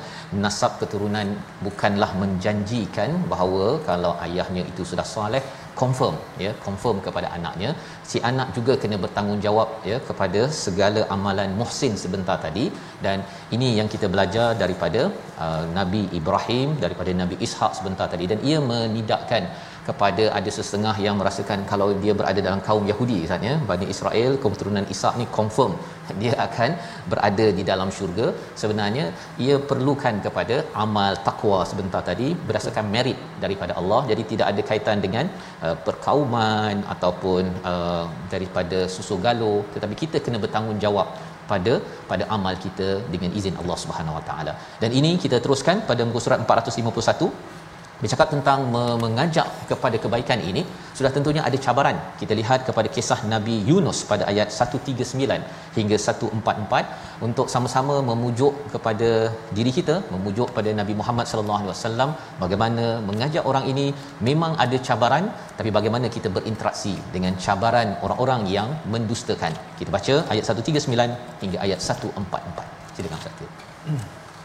nasab 0.45 0.73
keturunan 0.81 1.29
bukanlah 1.67 2.11
menjanjikan 2.23 3.11
bahawa 3.31 3.67
kalau 3.89 4.13
ayahnya 4.27 4.63
itu 4.73 4.83
sudah 4.91 5.07
soleh 5.15 5.43
confirm 5.81 6.15
ya 6.43 6.51
confirm 6.65 6.97
kepada 7.05 7.27
anaknya. 7.37 7.71
Si 8.09 8.17
anak 8.29 8.47
juga 8.57 8.73
kena 8.81 8.97
bertanggungjawab 9.05 9.69
ya 9.91 9.97
kepada 10.09 10.41
segala 10.63 11.01
amalan 11.15 11.51
muhsin 11.61 11.95
sebentar 12.03 12.37
tadi. 12.45 12.65
Dan 13.05 13.17
ini 13.55 13.69
yang 13.79 13.89
kita 13.93 14.07
belajar 14.13 14.47
daripada 14.63 15.01
uh, 15.45 15.63
Nabi 15.79 16.03
Ibrahim 16.19 16.69
daripada 16.85 17.13
Nabi 17.21 17.37
Ishak 17.47 17.73
sebentar 17.79 18.07
tadi. 18.13 18.27
Dan 18.31 18.41
ia 18.49 18.59
menidakkan 18.71 19.45
kepada 19.87 20.23
ada 20.37 20.49
sesetengah 20.55 20.95
yang 21.05 21.15
merasakan 21.19 21.59
kalau 21.71 21.87
dia 22.03 22.13
berada 22.19 22.39
dalam 22.47 22.61
kaum 22.67 22.85
Yahudi 22.91 23.19
katanya 23.23 23.53
Bani 23.69 23.85
Israel 23.93 24.31
keturunan 24.43 24.85
Ishak 24.93 25.13
ni 25.21 25.25
confirm 25.37 25.73
dia 26.21 26.33
akan 26.45 26.69
berada 27.11 27.45
di 27.57 27.63
dalam 27.69 27.89
syurga. 27.97 28.27
Sebenarnya 28.61 29.05
ia 29.45 29.55
perlukan 29.69 30.15
kepada 30.25 30.57
amal 30.83 31.13
takwa 31.27 31.59
sebentar 31.71 32.01
tadi 32.09 32.27
berdasarkan 32.47 32.85
merit 32.95 33.19
daripada 33.43 33.73
Allah. 33.81 34.01
Jadi 34.11 34.23
tidak 34.31 34.47
ada 34.51 34.61
kaitan 34.69 34.99
dengan 35.05 35.25
uh, 35.65 35.75
perkauman 35.87 36.77
ataupun 36.95 37.43
uh, 37.71 38.05
daripada 38.33 38.79
susu 38.95 39.17
galuh 39.25 39.59
tetapi 39.75 39.97
kita 40.03 40.19
kena 40.27 40.39
bertanggungjawab 40.45 41.09
pada 41.51 41.73
pada 42.09 42.23
amal 42.35 42.55
kita 42.65 42.87
dengan 43.13 43.31
izin 43.39 43.55
Allah 43.61 43.77
Subhanahu 43.83 44.17
Wa 44.17 44.23
Taala. 44.29 44.53
Dan 44.81 44.91
ini 44.99 45.11
kita 45.23 45.37
teruskan 45.43 45.77
pada 45.89 46.01
muka 46.07 46.21
surat 46.25 46.41
451 46.43 47.55
bercakap 48.01 48.27
tentang 48.33 48.59
mengajak 49.03 49.47
kepada 49.69 49.97
kebaikan 50.03 50.39
ini 50.49 50.61
sudah 50.97 51.11
tentunya 51.15 51.41
ada 51.47 51.57
cabaran 51.65 51.97
kita 52.21 52.33
lihat 52.39 52.59
kepada 52.67 52.89
kisah 52.95 53.19
Nabi 53.33 53.55
Yunus 53.69 53.99
pada 54.11 54.23
ayat 54.31 54.49
139 54.57 55.77
hingga 55.77 55.97
144 56.05 57.25
untuk 57.27 57.47
sama-sama 57.53 57.95
memujuk 58.09 58.53
kepada 58.73 59.09
diri 59.57 59.73
kita 59.79 59.95
memujuk 60.15 60.49
pada 60.57 60.71
Nabi 60.81 60.95
Muhammad 61.01 61.25
sallallahu 61.31 61.59
alaihi 61.59 61.73
wasallam 61.73 62.11
bagaimana 62.43 62.85
mengajak 63.09 63.45
orang 63.51 63.65
ini 63.73 63.87
memang 64.29 64.53
ada 64.65 64.79
cabaran 64.89 65.25
tapi 65.59 65.71
bagaimana 65.79 66.09
kita 66.17 66.31
berinteraksi 66.37 66.93
dengan 67.15 67.33
cabaran 67.47 67.89
orang-orang 68.07 68.43
yang 68.57 68.69
mendustakan 68.95 69.55
kita 69.81 69.89
baca 69.97 70.15
ayat 70.35 70.45
139 70.53 71.43
hingga 71.43 71.59
ayat 71.67 71.81
144 71.89 72.95
silakan 72.97 73.19
Ustaz 73.21 73.41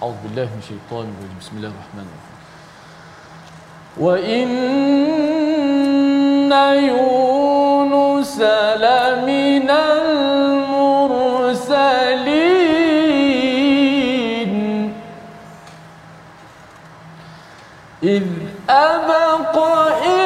A'udzubillahi 0.03 0.51
minasyaitonir 0.51 1.15
rajim. 1.15 1.39
Bismillahirrahmanirrahim. 1.39 2.32
وإن 4.01 4.49
يونس 6.53 8.41
لمن 8.77 9.71
المرسلين. 9.71 10.13
إذ 18.03 18.27
أبق 18.71 19.57
إلى 20.05 20.22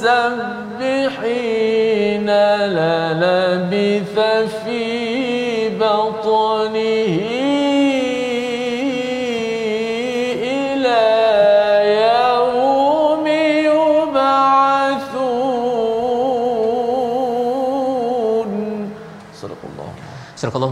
سبحي 0.00 1.55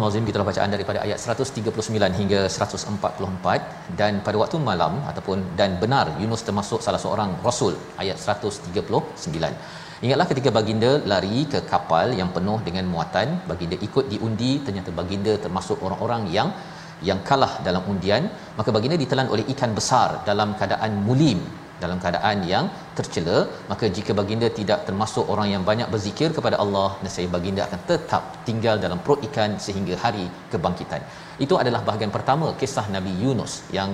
Al-Azim 0.05 0.27
kita 0.29 0.45
bacaan 0.49 0.71
daripada 0.75 0.99
ayat 1.05 1.19
139 1.35 2.19
hingga 2.21 2.40
144 2.57 3.97
dan 4.01 4.12
pada 4.27 4.37
waktu 4.43 4.57
malam 4.71 4.95
ataupun 5.11 5.38
dan 5.61 5.71
benar 5.83 6.07
Yunus 6.23 6.43
termasuk 6.49 6.81
salah 6.87 7.01
seorang 7.05 7.31
rasul 7.47 7.73
ayat 8.03 8.19
139. 8.21 10.05
Ingatlah 10.05 10.27
ketika 10.31 10.51
baginda 10.57 10.90
lari 11.12 11.40
ke 11.53 11.61
kapal 11.73 12.12
yang 12.21 12.31
penuh 12.37 12.59
dengan 12.69 12.85
muatan, 12.93 13.29
baginda 13.51 13.77
ikut 13.87 14.07
diundi. 14.12 14.53
Ternyata 14.67 14.93
baginda 15.01 15.35
termasuk 15.45 15.79
orang-orang 15.87 16.25
yang 16.37 16.51
yang 17.09 17.21
kalah 17.29 17.53
dalam 17.69 17.83
undian, 17.93 18.25
maka 18.59 18.71
baginda 18.77 18.97
ditelan 19.05 19.31
oleh 19.35 19.45
ikan 19.55 19.73
besar 19.79 20.09
dalam 20.29 20.53
keadaan 20.61 20.93
mulim 21.09 21.40
dalam 21.82 21.98
keadaan 22.02 22.38
yang 22.52 22.66
tercela 22.98 23.38
maka 23.70 23.87
jika 23.96 24.12
baginda 24.20 24.48
tidak 24.58 24.80
termasuk 24.88 25.24
orang 25.32 25.48
yang 25.54 25.62
banyak 25.70 25.88
berzikir 25.94 26.28
kepada 26.37 26.56
Allah 26.64 26.88
nescaya 27.04 27.28
baginda 27.37 27.62
akan 27.66 27.80
tetap 27.90 28.22
tinggal 28.48 28.76
dalam 28.84 28.98
perut 29.04 29.22
ikan 29.28 29.52
sehingga 29.66 29.96
hari 30.04 30.26
kebangkitan. 30.54 31.02
Itu 31.44 31.54
adalah 31.62 31.80
bahagian 31.88 32.12
pertama 32.16 32.48
kisah 32.60 32.87
Nabi 32.96 33.12
Yunus 33.22 33.54
yang 33.78 33.92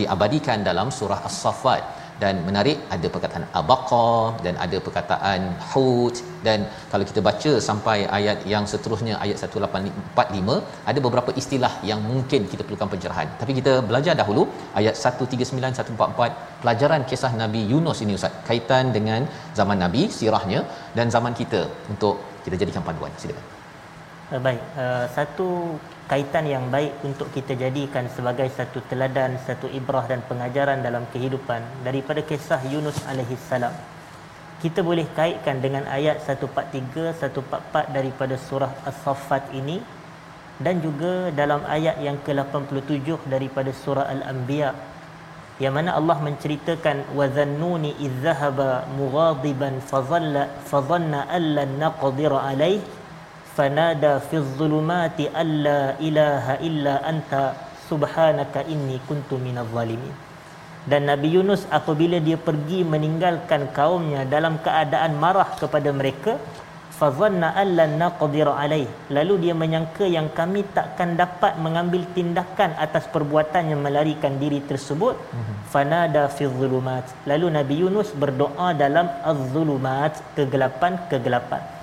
diabadikan 0.00 0.60
dalam 0.70 0.90
surah 0.98 1.20
As-Saffat 1.28 1.82
dan 2.22 2.34
menarik 2.48 2.78
ada 2.94 3.06
perkataan 3.14 3.44
abaqa 3.60 4.10
dan 4.44 4.54
ada 4.64 4.78
perkataan 4.86 5.40
hut. 5.70 6.18
Dan 6.46 6.60
kalau 6.92 7.04
kita 7.10 7.20
baca 7.28 7.52
sampai 7.68 7.98
ayat 8.18 8.38
yang 8.52 8.64
seterusnya 8.72 9.14
ayat 9.24 9.36
1845 9.42 10.56
ada 10.90 11.00
beberapa 11.06 11.30
istilah 11.42 11.72
yang 11.90 12.00
mungkin 12.10 12.42
kita 12.52 12.62
perlukan 12.68 12.90
pencerahan. 12.94 13.28
Tapi 13.40 13.54
kita 13.58 13.74
belajar 13.90 14.14
dahulu 14.22 14.44
ayat 14.80 14.94
139 15.02 15.80
144 15.80 16.62
pelajaran 16.62 17.02
kisah 17.10 17.32
Nabi 17.42 17.62
Yunus 17.72 18.00
ini 18.06 18.14
ustaz. 18.20 18.38
Kaitan 18.48 18.94
dengan 18.96 19.22
zaman 19.58 19.78
Nabi 19.84 20.04
sirahnya 20.18 20.62
dan 20.98 21.06
zaman 21.16 21.34
kita 21.42 21.62
untuk 21.92 22.16
kita 22.46 22.58
jadikan 22.62 22.84
panduan. 22.88 23.12
Silakan 23.22 23.55
Uh, 24.26 24.42
baik, 24.42 24.58
uh, 24.74 25.06
satu 25.14 25.78
kaitan 26.10 26.50
yang 26.50 26.66
baik 26.66 26.98
untuk 27.06 27.30
kita 27.30 27.54
jadikan 27.54 28.10
sebagai 28.10 28.50
satu 28.50 28.82
teladan, 28.90 29.38
satu 29.46 29.70
ibrah 29.70 30.02
dan 30.10 30.18
pengajaran 30.26 30.82
dalam 30.82 31.06
kehidupan 31.14 31.62
daripada 31.86 32.26
kisah 32.26 32.58
Yunus 32.66 32.98
alaihi 33.06 33.38
salam. 33.46 33.70
Kita 34.58 34.82
boleh 34.82 35.06
kaitkan 35.14 35.62
dengan 35.62 35.86
ayat 35.86 36.26
143, 36.26 37.14
144 37.14 37.94
daripada 37.94 38.34
surah 38.34 38.74
As-Saffat 38.82 39.54
ini 39.54 39.78
dan 40.58 40.82
juga 40.82 41.30
dalam 41.30 41.62
ayat 41.62 42.02
yang 42.02 42.18
ke-87 42.26 43.30
daripada 43.30 43.70
surah 43.70 44.10
Al-Anbiya 44.10 44.74
yang 45.62 45.72
mana 45.72 45.94
Allah 45.94 46.18
menceritakan 46.20 47.14
wazannuni 47.14 47.94
idzahaba 48.02 48.90
mughadiban 48.98 49.78
fadhalla 49.80 50.50
fadhanna 50.66 51.30
allan 51.30 51.78
naqdira 51.80 52.42
alaih 52.42 52.82
fanada 53.56 54.12
fi 54.28 54.36
dhulumati 54.58 55.32
alla 55.42 55.80
ilaha 56.08 56.54
illa 56.68 56.94
anta 57.10 57.44
subhanaka 57.88 58.66
inni 58.74 58.96
kuntu 59.08 59.36
minadh 59.46 59.70
zalimin 59.76 60.14
dan 60.90 61.02
Nabi 61.10 61.28
Yunus 61.36 61.62
apabila 61.78 62.18
dia 62.26 62.38
pergi 62.48 62.80
meninggalkan 62.94 63.62
kaumnya 63.78 64.22
dalam 64.34 64.54
keadaan 64.66 65.12
marah 65.24 65.48
kepada 65.60 65.90
mereka 66.00 66.34
fadhanna 66.98 67.48
allan 67.62 67.94
naqdir 68.02 68.48
alaih 68.62 68.86
lalu 69.16 69.34
dia 69.44 69.54
menyangka 69.62 70.06
yang 70.16 70.28
kami 70.38 70.60
takkan 70.76 71.10
dapat 71.22 71.54
mengambil 71.64 72.02
tindakan 72.16 72.72
atas 72.86 73.04
perbuatan 73.14 73.72
yang 73.72 73.80
melarikan 73.86 74.34
diri 74.42 74.60
tersebut. 74.70 75.16
Mm-hmm. 75.16 75.56
fanada 75.72 76.24
fi 76.36 76.44
dhulumat 76.58 77.04
lalu 77.30 77.46
Nabi 77.58 77.76
Yunus 77.82 78.10
berdoa 78.22 78.68
dalam 78.84 79.08
az-zulumat 79.32 80.22
kegelapan 80.38 80.94
kegelapan 81.12 81.75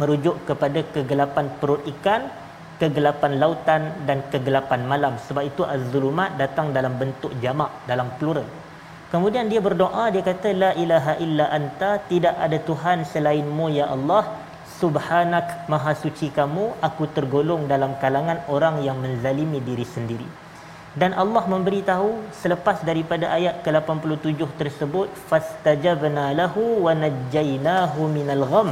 merujuk 0.00 0.36
kepada 0.48 0.80
kegelapan 0.94 1.46
perut 1.60 1.82
ikan 1.96 2.28
kegelapan 2.82 3.38
lautan 3.38 3.82
dan 4.08 4.26
kegelapan 4.32 4.82
malam. 4.92 5.14
Sebab 5.26 5.42
itu 5.46 5.62
az-zulumat 5.62 6.34
datang 6.34 6.74
dalam 6.74 6.98
bentuk 6.98 7.30
jamak 7.38 7.70
dalam 7.86 8.10
plural. 8.18 8.46
Kemudian 9.12 9.46
dia 9.46 9.60
berdoa 9.62 10.10
dia 10.10 10.24
kata 10.24 10.50
la 10.56 10.70
ilaha 10.74 11.14
illa 11.22 11.46
anta 11.52 12.00
tidak 12.10 12.34
ada 12.44 12.58
tuhan 12.58 13.06
selainmu 13.06 13.66
ya 13.70 13.86
Allah. 13.94 14.24
Subhanak 14.82 15.70
maha 15.70 15.94
suci 15.94 16.34
kamu 16.34 16.82
aku 16.82 17.06
tergolong 17.14 17.70
dalam 17.70 17.94
kalangan 18.02 18.42
orang 18.50 18.82
yang 18.82 18.98
menzalimi 18.98 19.62
diri 19.62 19.86
sendiri. 19.86 20.26
Dan 20.92 21.16
Allah 21.16 21.44
memberitahu 21.48 22.36
selepas 22.36 22.84
daripada 22.84 23.32
ayat 23.32 23.64
ke-87 23.64 24.44
tersebut 24.60 25.08
fastajabna 25.24 26.36
lahu 26.36 26.84
wa 26.84 26.92
najjaynahu 26.92 28.12
minal 28.12 28.44
gham 28.44 28.70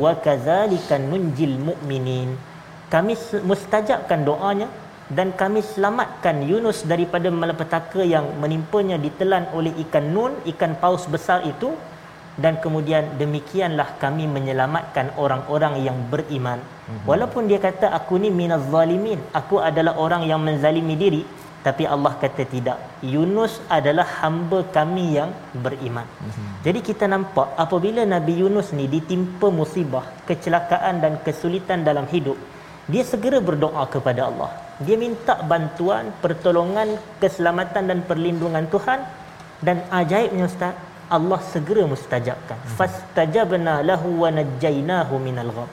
wa 0.00 0.12
kadzalika 0.16 0.96
nunjil 0.96 1.60
mu'minin. 1.60 2.40
Kami 2.88 3.12
mustajabkan 3.44 4.24
doanya 4.24 4.72
dan 5.12 5.36
kami 5.36 5.60
selamatkan 5.60 6.40
Yunus 6.40 6.88
daripada 6.88 7.28
malapetaka 7.28 8.00
yang 8.00 8.24
menimpanya 8.40 8.96
ditelan 8.96 9.52
oleh 9.52 9.72
ikan 9.84 10.08
nun, 10.08 10.32
ikan 10.48 10.72
paus 10.80 11.04
besar 11.04 11.44
itu 11.44 11.76
dan 12.38 12.56
kemudian 12.64 13.18
demikianlah 13.20 13.98
kami 14.00 14.24
menyelamatkan 14.24 15.12
orang-orang 15.20 15.84
yang 15.84 15.98
beriman. 16.08 16.62
Mm-hmm. 16.62 17.04
Walaupun 17.04 17.50
dia 17.50 17.60
kata 17.60 17.90
aku 17.92 18.16
ni 18.16 18.30
minaz 18.30 18.62
zalimin, 18.72 19.20
aku 19.34 19.58
adalah 19.58 19.98
orang 19.98 20.22
yang 20.24 20.38
menzalimi 20.38 20.94
diri, 20.94 21.22
tapi 21.68 21.84
Allah 21.94 22.12
kata 22.22 22.44
tidak. 22.54 22.78
Yunus 23.14 23.54
adalah 23.78 24.06
hamba 24.20 24.60
kami 24.76 25.06
yang 25.18 25.30
beriman. 25.64 26.08
Mm-hmm. 26.08 26.48
Jadi 26.66 26.80
kita 26.88 27.04
nampak 27.14 27.48
apabila 27.64 28.02
Nabi 28.14 28.34
Yunus 28.42 28.68
ni 28.78 28.86
ditimpa 28.94 29.48
musibah, 29.60 30.04
kecelakaan 30.28 31.04
dan 31.04 31.20
kesulitan 31.26 31.84
dalam 31.88 32.08
hidup, 32.14 32.38
dia 32.92 33.04
segera 33.12 33.38
berdoa 33.48 33.84
kepada 33.94 34.32
Allah. 34.32 34.50
Dia 34.80 34.96
minta 35.04 35.34
bantuan, 35.50 36.08
pertolongan, 36.24 36.96
keselamatan 37.20 37.84
dan 37.90 37.98
perlindungan 38.08 38.64
Tuhan 38.74 39.00
dan 39.60 39.84
ajaibnya 40.00 40.48
Ustaz, 40.48 40.72
Allah 41.16 41.40
segera 41.52 41.84
mustajabkan. 41.92 42.56
Hmm. 42.56 42.72
Fastajabna 42.78 43.74
lahu 43.90 44.24
wa 44.24 44.30
najjaynahu 44.38 45.20
minal 45.20 45.52
gham. 45.56 45.70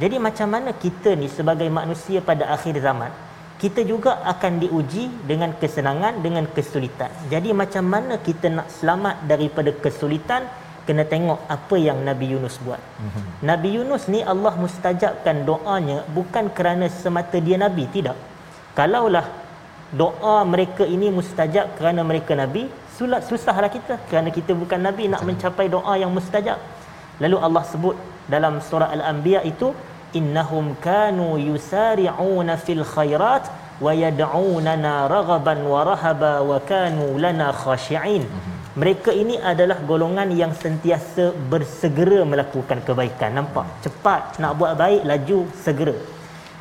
Jadi 0.00 0.16
macam 0.20 0.48
mana 0.54 0.70
kita 0.84 1.12
ni 1.20 1.28
sebagai 1.36 1.68
manusia 1.72 2.20
pada 2.20 2.52
akhir 2.56 2.76
zaman, 2.84 3.08
kita 3.56 3.80
juga 3.88 4.20
akan 4.32 4.52
diuji 4.62 5.08
dengan 5.24 5.56
kesenangan, 5.60 6.20
dengan 6.20 6.44
kesulitan. 6.56 7.08
Jadi 7.32 7.56
macam 7.56 7.84
mana 7.88 8.20
kita 8.20 8.52
nak 8.52 8.68
selamat 8.68 9.24
daripada 9.24 9.72
kesulitan, 9.72 10.44
kena 10.86 11.02
tengok 11.12 11.40
apa 11.56 11.76
yang 11.80 11.98
Nabi 12.08 12.26
Yunus 12.36 12.56
buat. 12.62 12.78
Mm-hmm. 12.78 13.24
Nabi 13.50 13.68
Yunus 13.76 14.04
ni 14.12 14.20
Allah 14.32 14.54
mustajabkan 14.64 15.42
doanya 15.48 15.98
bukan 16.18 16.52
kerana 16.56 16.86
semata 16.92 17.40
dia 17.46 17.56
nabi, 17.58 17.88
tidak. 17.96 18.16
Kalaulah 18.78 19.26
doa 19.90 20.36
mereka 20.44 20.84
ini 20.84 21.08
mustajab 21.18 21.74
kerana 21.80 22.04
mereka 22.10 22.36
nabi, 22.36 22.68
sulat 22.94 23.24
susahlah 23.24 23.72
kita 23.72 23.98
kerana 24.12 24.28
kita 24.28 24.52
bukan 24.52 24.80
nabi 24.88 25.08
nak 25.08 25.24
mencapai 25.28 25.66
doa 25.72 25.96
yang 25.96 26.12
mustajab. 26.12 26.60
Lalu 27.24 27.36
Allah 27.40 27.64
sebut 27.72 27.96
dalam 28.28 28.60
surah 28.60 28.92
Al-Anbiya 28.92 29.40
itu 29.48 29.72
innahum 30.14 30.78
kanu 30.78 31.40
yusari'una 31.40 32.60
fil 32.60 32.84
khairat 32.84 33.50
wa 33.84 33.92
yad'unana 33.92 35.08
raghaban 35.10 35.60
wa 35.72 35.80
rahaba 35.88 36.40
wa 36.40 36.58
kanu 36.70 37.18
lana 37.18 37.50
khashi'in. 37.52 38.24
Mereka 38.76 39.08
ini 39.08 39.40
adalah 39.40 39.80
golongan 39.88 40.28
yang 40.36 40.52
sentiasa 40.52 41.32
bersegera 41.52 42.20
melakukan 42.28 42.84
kebaikan. 42.84 43.32
Nampak? 43.32 43.64
Cepat 43.80 44.36
nak 44.36 44.52
buat 44.60 44.76
baik 44.76 45.02
laju 45.10 45.38
segera. 45.64 45.96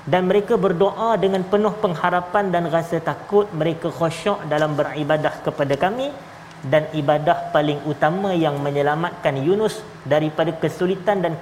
Dan 0.08 0.30
mereka 0.30 0.56
berdoa 0.56 1.18
dengan 1.20 1.44
penuh 1.44 1.76
pengharapan 1.84 2.54
dan 2.54 2.64
rasa 2.72 3.04
takut 3.04 3.52
mereka 3.52 3.92
khusyuk 3.92 4.48
dalam 4.48 4.80
beribadah 4.80 5.44
kepada 5.44 5.76
kami. 5.76 6.08
Dan 6.66 6.88
ibadah 6.98 7.52
paling 7.54 7.84
utama 7.84 8.32
yang 8.32 8.64
menyelamatkan 8.64 9.36
Yunus 9.48 9.84
daripada 10.08 10.56
kesulitan 10.56 11.20
dan 11.20 11.36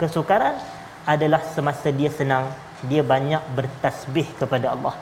kesukaran 0.00 0.58
adalah 1.06 1.42
semasa 1.54 1.88
dia 1.92 2.10
senang 2.12 2.48
dia 2.90 3.02
banyak 3.04 3.42
bertasbih 3.56 4.28
kepada 4.40 4.72
Allah. 4.74 4.94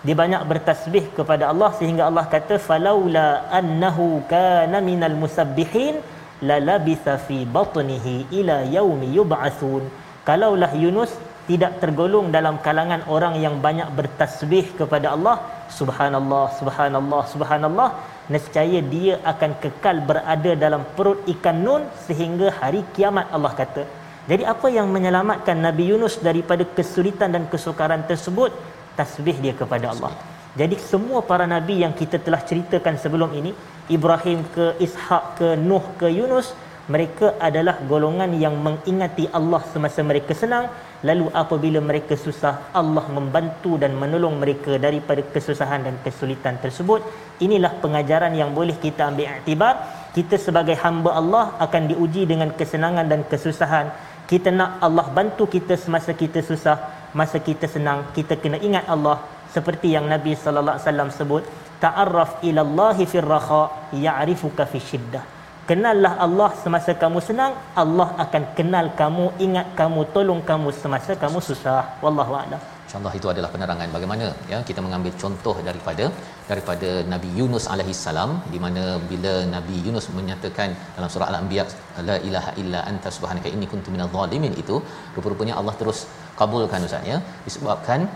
Dia 0.00 0.16
banyak 0.16 0.42
bertasbih 0.48 1.12
kepada 1.16 1.52
Allah 1.52 1.70
sehingga 1.76 2.08
Allah 2.08 2.24
kata 2.24 2.56
falaula 2.56 3.44
annahu 3.52 4.24
kana 4.32 4.80
minal 4.80 5.12
musabbihin 5.22 6.00
la 6.48 6.56
labitha 6.68 7.20
fi 7.26 7.44
batnihi 7.56 8.14
ila 8.38 8.64
yaumi 8.76 9.12
yub'atsun 9.18 9.82
kalaulah 10.28 10.72
Yunus 10.82 11.12
tidak 11.48 11.72
tergolong 11.82 12.26
dalam 12.36 12.56
kalangan 12.66 13.02
orang 13.14 13.34
yang 13.44 13.54
banyak 13.66 13.88
bertasbih 13.98 14.66
kepada 14.80 15.12
Allah 15.16 15.36
subhanallah 15.78 16.44
subhanallah 16.58 17.22
subhanallah 17.32 17.88
nescaya 18.32 18.80
dia 18.94 19.14
akan 19.32 19.52
kekal 19.62 19.96
berada 20.10 20.52
dalam 20.64 20.82
perut 20.96 21.20
ikan 21.34 21.58
nun 21.66 21.82
sehingga 22.06 22.48
hari 22.60 22.82
kiamat 22.96 23.28
Allah 23.36 23.52
kata 23.60 23.84
jadi 24.30 24.44
apa 24.52 24.70
yang 24.70 24.86
menyelamatkan 24.94 25.58
Nabi 25.58 25.90
Yunus 25.90 26.22
daripada 26.28 26.62
kesulitan 26.76 27.34
dan 27.34 27.44
kesukaran 27.52 28.06
tersebut 28.10 28.54
tasbih 28.94 29.36
dia 29.44 29.54
kepada 29.60 29.90
Allah. 29.92 30.12
Jadi 30.60 30.76
semua 30.90 31.18
para 31.30 31.46
nabi 31.54 31.74
yang 31.82 31.94
kita 32.00 32.18
telah 32.26 32.42
ceritakan 32.48 32.94
sebelum 33.02 33.30
ini, 33.40 33.50
Ibrahim 33.96 34.42
ke 34.54 34.66
Ishak 34.86 35.24
ke 35.38 35.48
Nuh 35.68 35.84
ke 36.00 36.06
Yunus, 36.18 36.54
mereka 36.90 37.26
adalah 37.38 37.78
golongan 37.90 38.30
yang 38.44 38.54
mengingati 38.66 39.24
Allah 39.38 39.62
semasa 39.72 40.02
mereka 40.02 40.34
senang, 40.34 40.66
lalu 41.06 41.26
apabila 41.42 41.78
mereka 41.90 42.18
susah, 42.18 42.54
Allah 42.80 43.06
membantu 43.16 43.78
dan 43.82 43.94
menolong 44.02 44.42
mereka 44.42 44.74
daripada 44.86 45.22
kesusahan 45.34 45.86
dan 45.86 45.94
kesulitan 46.06 46.58
tersebut. 46.64 47.06
Inilah 47.46 47.72
pengajaran 47.82 48.34
yang 48.34 48.50
boleh 48.58 48.74
kita 48.86 49.06
ambil 49.10 49.30
iktibar. 49.38 49.74
Kita 50.10 50.34
sebagai 50.34 50.74
hamba 50.82 51.10
Allah 51.20 51.44
akan 51.62 51.82
diuji 51.94 52.26
dengan 52.26 52.50
kesenangan 52.58 53.06
dan 53.06 53.22
kesusahan. 53.22 53.86
Kita 54.30 54.54
nak 54.54 54.78
Allah 54.86 55.06
bantu 55.10 55.50
kita 55.50 55.74
semasa 55.74 56.14
kita 56.14 56.38
susah, 56.38 57.10
masa 57.18 57.42
kita 57.42 57.66
senang 57.66 58.14
kita 58.14 58.38
kena 58.38 58.62
ingat 58.62 58.86
Allah. 58.86 59.18
Seperti 59.50 59.90
yang 59.90 60.06
Nabi 60.06 60.38
sallallahu 60.38 60.78
alaihi 60.78 60.86
wasallam 60.86 61.10
sebut 61.10 61.42
ta'arraf 61.82 62.38
ila 62.46 62.60
Allah 62.62 62.96
fi 63.12 63.18
raha 63.18 63.62
ya'rifuka 63.90 64.70
fi 64.70 64.78
shiddah. 64.78 65.24
Kenallah 65.66 66.22
Allah 66.26 66.50
semasa 66.62 66.94
kamu 66.94 67.18
senang 67.18 67.58
Allah 67.82 68.14
akan 68.24 68.42
kenal 68.54 68.94
kamu 68.94 69.34
ingat 69.42 69.74
kamu 69.74 70.00
tolong 70.14 70.40
kamu 70.46 70.70
semasa 70.78 71.18
kamu 71.18 71.42
susah. 71.42 71.98
Wallahu 71.98 72.38
a'lam 72.38 72.79
insyaallah 72.90 73.12
itu 73.18 73.28
adalah 73.32 73.50
penerangan. 73.54 73.88
Bagaimana? 73.96 74.26
Ya 74.52 74.58
kita 74.68 74.80
mengambil 74.84 75.12
contoh 75.22 75.54
daripada 75.66 76.04
daripada 76.48 76.88
Nabi 77.12 77.28
Yunus 77.38 77.64
alaihi 77.72 77.94
salam 78.04 78.30
di 78.54 78.58
mana 78.64 78.84
bila 79.10 79.34
Nabi 79.52 79.76
Yunus 79.86 80.06
menyatakan 80.16 80.74
dalam 80.96 81.10
surah 81.14 81.28
al-anbiya 81.32 81.64
la 82.08 82.16
ilaha 82.28 82.50
illa 82.62 82.80
anta 82.90 83.10
subhanaka 83.16 83.48
inni 83.54 83.68
kuntu 83.74 83.94
minadh 83.94 84.10
dhalimin 84.16 84.54
itu 84.62 84.78
rupa-rupanya 85.16 85.54
Allah 85.60 85.74
terus 85.82 86.00
kabulkan 86.40 86.88
ustaz 86.88 87.06
ya. 87.12 87.18
Disebabkan 87.46 88.10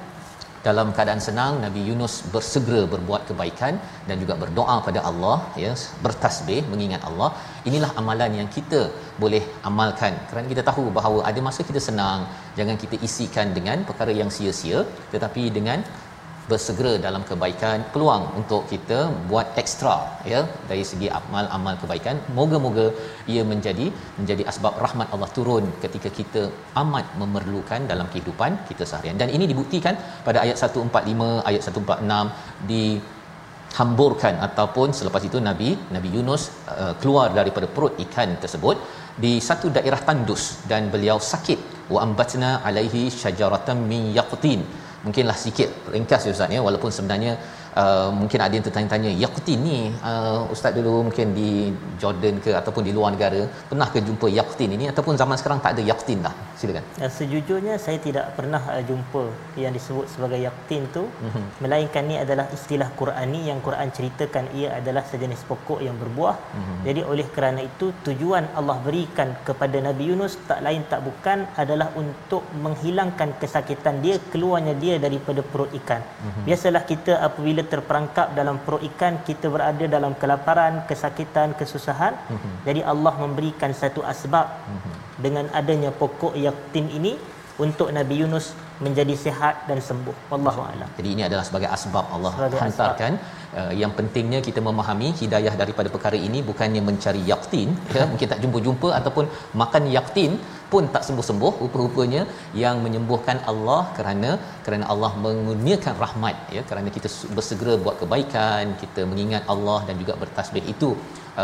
dalam 0.67 0.89
keadaan 0.97 1.23
senang 1.27 1.55
Nabi 1.65 1.81
Yunus 1.89 2.15
bersegera 2.35 2.83
berbuat 2.93 3.23
kebaikan 3.29 3.75
dan 4.09 4.17
juga 4.23 4.35
berdoa 4.43 4.77
pada 4.87 5.01
Allah 5.11 5.37
ya 5.65 5.73
bertasbih 6.05 6.61
mengingat 6.73 7.03
Allah. 7.09 7.31
Inilah 7.69 7.91
amalan 8.01 8.33
yang 8.41 8.49
kita 8.57 8.81
boleh 9.23 9.43
amalkan. 9.69 10.15
Kerana 10.31 10.47
kita 10.53 10.65
tahu 10.71 10.85
bahawa 10.99 11.21
ada 11.31 11.41
masa 11.49 11.63
kita 11.71 11.83
senang 11.89 12.23
jangan 12.59 12.77
kita 12.83 12.97
isikan 13.09 13.49
dengan 13.59 13.79
perkara 13.89 14.15
yang 14.21 14.31
sia-sia 14.37 14.81
tetapi 15.15 15.45
dengan 15.59 15.79
bersegera 16.51 16.93
dalam 17.05 17.23
kebaikan 17.31 17.79
peluang 17.93 18.25
untuk 18.41 18.63
kita 18.73 18.99
buat 19.31 19.47
ekstra 19.63 19.95
ya 20.33 20.41
dari 20.71 20.85
segi 20.91 21.09
amal-amal 21.19 21.75
kebaikan. 21.83 22.19
Moga-moga 22.39 22.87
ia 23.35 23.43
menjadi 23.53 23.87
menjadi 24.21 24.45
asbab 24.53 24.77
rahmat 24.85 25.09
Allah 25.17 25.31
turun 25.39 25.67
ketika 25.85 26.11
kita 26.19 26.43
amat 26.83 27.09
memerlukan 27.23 27.83
dalam 27.93 28.09
kehidupan 28.13 28.53
kita 28.71 28.87
seharian. 28.91 29.19
Dan 29.23 29.31
ini 29.37 29.47
dibuktikan 29.53 29.97
pada 30.29 30.41
ayat 30.45 30.57
145 30.63 31.49
ayat 31.51 31.63
146 31.69 32.71
di 32.71 32.85
hamburkan 33.79 34.35
ataupun 34.47 34.89
selepas 34.99 35.23
itu 35.29 35.39
nabi 35.49 35.71
nabi 35.95 36.09
Yunus 36.17 36.43
uh, 36.83 36.95
keluar 37.01 37.29
daripada 37.39 37.67
perut 37.77 37.95
ikan 38.05 38.31
tersebut 38.43 38.77
di 39.25 39.33
satu 39.49 39.67
daerah 39.77 40.01
tandus 40.09 40.45
dan 40.71 40.85
beliau 40.95 41.19
sakit. 41.33 41.61
Wa 41.95 41.99
ambatna 42.07 42.51
alaihi 42.69 43.03
syajaratan 43.23 43.79
min 43.91 44.03
yaqtin 44.19 44.61
mungkinlah 45.05 45.37
sikit 45.37 45.69
ringkas 45.93 46.27
ustaz 46.27 46.51
ya. 46.51 46.61
Walaupun 46.65 46.91
sebenarnya 46.91 47.37
uh, 47.83 48.09
mungkin 48.21 48.41
ada 48.45 48.53
yang 48.57 48.65
tertanya-tanya 48.67 49.11
yaqtin 49.25 49.59
ni 49.69 49.79
uh, 50.11 50.41
ustaz 50.55 50.73
dulu 50.79 50.93
mungkin 51.09 51.35
di 51.39 51.51
Jordan 52.03 52.37
ke 52.45 52.51
ataupun 52.61 52.83
di 52.89 52.93
luar 52.97 53.11
negara 53.17 53.41
pernah 53.71 53.89
ke 53.95 54.01
jumpa 54.09 54.27
yaqtin 54.39 54.71
ini 54.77 54.87
ataupun 54.93 55.15
zaman 55.23 55.37
sekarang 55.41 55.61
tak 55.65 55.73
ada 55.77 55.85
yaqtin 55.91 56.21
dah. 56.27 56.35
Silakan. 56.61 56.85
Ya, 57.03 57.09
sejujurnya 57.19 57.75
saya 57.85 57.99
tidak 58.07 58.27
pernah 58.39 58.63
uh, 58.75 58.83
jumpa 58.89 59.23
yang 59.63 59.73
disebut 59.79 60.07
sebagai 60.15 60.41
yaqtin 60.47 60.85
tu. 60.97 61.05
Mm-hmm. 61.25 61.45
melainkan 61.63 62.05
ni 62.11 62.17
adalah 62.25 62.47
istilah 62.57 62.89
Qurani 62.99 63.41
yang 63.51 63.59
Quran 63.67 63.89
ceritakan. 63.97 64.45
Ia 64.59 64.69
adalah 64.81 65.03
sejenis 65.11 65.43
pokok 65.51 65.81
yang 65.87 65.97
berbuah. 66.03 66.37
Mm-hmm. 66.45 66.79
jadi 66.87 67.01
oleh 67.13 67.27
kerana 67.37 67.61
itu 67.71 67.87
tujuan 68.07 68.45
Allah 68.59 68.77
berikan 68.87 69.29
kepada 69.49 69.77
Nabi 69.87 70.05
Yunus 70.11 70.35
tak 70.51 70.61
lain 70.67 70.83
tak 70.93 71.01
bukan 71.09 71.39
adalah 71.63 71.89
untuk 72.03 72.43
menghilangkan 72.65 73.31
kesakitan 73.43 73.99
dia 74.05 74.17
keluarnya 74.33 74.75
dia 74.85 74.95
daripada 75.07 75.41
perut 75.53 75.73
ikan. 75.81 76.03
Mm-hmm. 76.05 76.45
biasalah 76.47 76.83
kita 76.93 77.13
apabila 77.29 77.64
terperangkap 77.73 78.27
dalam 78.39 78.57
perut 78.65 78.83
ikan 78.91 79.15
kita 79.29 79.47
berada 79.55 79.85
dalam 79.97 80.13
kelaparan 80.23 80.75
kesakitan 80.89 81.49
kesusahan. 81.61 82.15
Mhm. 82.35 82.53
jadi 82.69 82.81
Allah 82.93 83.15
memberikan 83.25 83.71
satu 83.83 84.01
asbab 84.13 84.47
dengan 85.25 85.47
adanya 85.61 85.91
pokok 86.01 86.35
yaktin 86.47 86.87
ini 86.99 87.15
untuk 87.65 87.89
Nabi 87.97 88.15
Yunus 88.23 88.47
menjadi 88.85 89.15
sihat 89.25 89.55
dan 89.71 89.79
sembuh. 89.89 90.17
Wallahu 90.31 90.63
alam. 90.67 90.89
Jadi 90.99 91.09
ini 91.15 91.23
adalah 91.29 91.45
sebagai 91.47 91.69
asbab 91.77 92.07
Allah 92.17 92.33
Sebagai 92.35 92.59
hantarkan 92.59 93.13
uh, 93.61 93.73
yang 93.83 93.93
pentingnya 93.99 94.41
kita 94.49 94.61
memahami 94.69 95.09
hidayah 95.23 95.55
daripada 95.63 95.89
perkara 95.95 96.19
ini 96.29 96.41
bukannya 96.51 96.83
mencari 96.89 97.23
yaktin 97.33 97.71
ya 97.97 98.05
mungkin 98.13 98.29
tak 98.33 98.41
jumpa-jumpa 98.45 98.91
ataupun 99.01 99.27
makan 99.63 99.87
yaktin 99.97 100.33
pun 100.73 100.85
tak 100.95 101.03
sembuh-sembuh. 101.09 101.53
Rupa-rupanya 101.65 102.23
yang 102.63 102.77
menyembuhkan 102.85 103.39
Allah 103.53 103.83
kerana 103.97 104.31
kerana 104.67 104.85
Allah 104.93 105.13
mengurniakan 105.25 105.95
rahmat 106.05 106.37
ya 106.57 106.63
kerana 106.71 106.89
kita 106.97 107.09
bersegera 107.37 107.75
buat 107.85 107.99
kebaikan 108.03 108.75
kita 108.83 109.03
mengingat 109.11 109.45
Allah 109.55 109.79
dan 109.89 109.97
juga 110.03 110.15
bertasbih. 110.23 110.65
Itu 110.75 110.91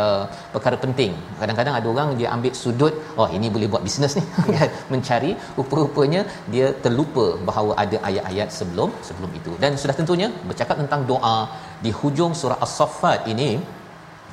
uh, 0.01 0.25
perkara 0.55 0.77
penting. 0.85 1.13
Kadang-kadang 1.41 1.75
ada 1.79 1.89
orang 1.95 2.11
dia 2.21 2.29
ambil 2.37 2.55
sudut 2.63 2.95
oh 3.21 3.29
ini 3.39 3.49
boleh 3.57 3.69
buat 3.73 3.85
bisnes 3.87 4.15
ni. 4.19 4.25
Kan 4.59 4.71
mencari 4.95 5.33
rupa-rupanya 5.59 6.23
dia 6.55 6.69
terlupa 6.85 7.27
bahawa 7.51 7.73
ada 7.85 7.99
ayat-ayat 8.11 8.51
sebelum 8.59 8.91
sebelum 9.09 9.33
itu. 9.41 9.55
Dan 9.65 9.79
sudah 9.83 9.97
tentunya 10.01 10.31
bercakap 10.51 10.77
tentang 10.83 11.03
doa 11.13 11.37
di 11.85 11.91
hujung 11.99 12.33
surah 12.41 12.59
As-Saffat 12.67 13.29
ini 13.33 13.51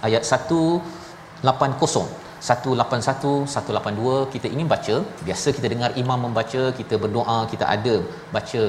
ayat 0.07 0.23
180 0.27 2.25
181 2.47 3.49
182 3.49 4.33
kita 4.33 4.47
ingin 4.53 4.67
baca. 4.73 4.95
Biasa 5.27 5.47
kita 5.57 5.67
dengar 5.73 5.89
imam 6.01 6.19
membaca 6.25 6.63
kita 6.79 6.95
berdoa 7.03 7.37
kita 7.53 7.65
ada 7.75 7.95
baca 8.35 8.61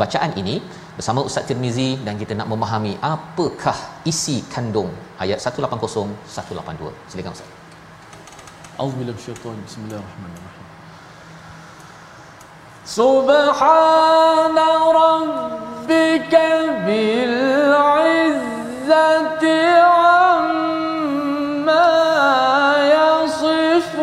bacaan 0.00 0.32
ini 0.42 0.56
bersama 0.96 1.20
Ustaz 1.28 1.44
Tirmizi 1.48 1.90
dan 2.06 2.14
kita 2.22 2.32
nak 2.38 2.48
memahami 2.52 2.92
apakah 3.14 3.76
isi 4.12 4.36
kandung. 4.54 4.90
Ayat 5.24 5.38
180 5.44 6.08
182 6.36 7.12
silakan 7.12 7.32
Ustaz. 7.36 7.50
Auzubillahi 8.80 9.12
minasyaitanir 9.12 9.52
rajim 9.52 9.68
Bismillahirrahmanirrahim. 9.68 10.49
سبحان 12.90 14.58
ربك 14.94 16.34
بالعزة 16.86 18.24
عما 19.82 20.90
يصفون 23.22 24.02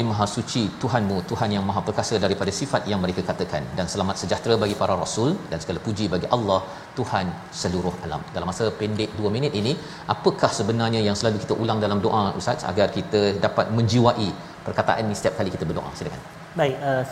Al-Azim 0.00 0.12
Maha 0.12 0.26
Suci 0.34 0.62
Tuhanmu 0.82 1.16
Tuhan 1.30 1.50
yang 1.54 1.64
Maha 1.68 1.80
Perkasa 1.88 2.14
daripada 2.24 2.52
sifat 2.58 2.82
yang 2.90 3.00
mereka 3.04 3.22
katakan 3.30 3.62
dan 3.78 3.86
selamat 3.92 4.16
sejahtera 4.20 4.54
bagi 4.62 4.76
para 4.82 4.94
rasul 5.02 5.30
dan 5.50 5.58
segala 5.62 5.78
puji 5.86 6.04
bagi 6.14 6.28
Allah 6.36 6.60
Tuhan 6.98 7.26
seluruh 7.60 7.92
alam. 8.06 8.22
Dalam 8.34 8.46
masa 8.50 8.66
pendek 8.80 9.10
2 9.18 9.34
minit 9.36 9.52
ini 9.60 9.72
apakah 10.14 10.50
sebenarnya 10.58 11.00
yang 11.08 11.16
selalu 11.20 11.40
kita 11.44 11.56
ulang 11.64 11.80
dalam 11.84 11.98
doa 12.06 12.22
Ustaz 12.40 12.64
agar 12.70 12.88
kita 12.96 13.20
dapat 13.44 13.68
menjiwai 13.78 14.28
perkataan 14.68 15.04
ini 15.08 15.16
setiap 15.20 15.36
kali 15.40 15.52
kita 15.56 15.68
berdoa 15.70 15.92
silakan. 16.00 16.22
Baik, 16.60 16.76
uh, 16.92 17.04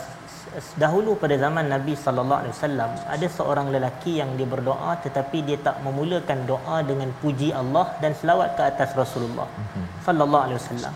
dahulu 0.83 1.13
pada 1.25 1.37
zaman 1.45 1.65
Nabi 1.75 1.93
sallallahu 2.05 2.41
alaihi 2.41 2.55
wasallam 2.57 2.91
ada 3.17 3.27
seorang 3.37 3.69
lelaki 3.75 4.13
yang 4.21 4.33
dia 4.39 4.49
berdoa 4.55 4.91
tetapi 5.05 5.45
dia 5.49 5.59
tak 5.69 5.77
memulakan 5.85 6.41
doa 6.53 6.79
dengan 6.89 7.11
puji 7.21 7.51
Allah 7.61 7.85
dan 8.01 8.17
selawat 8.21 8.57
ke 8.57 8.65
atas 8.73 8.91
Rasulullah 9.03 9.47
sallallahu 10.09 10.45
alaihi 10.49 10.61
wasallam. 10.63 10.95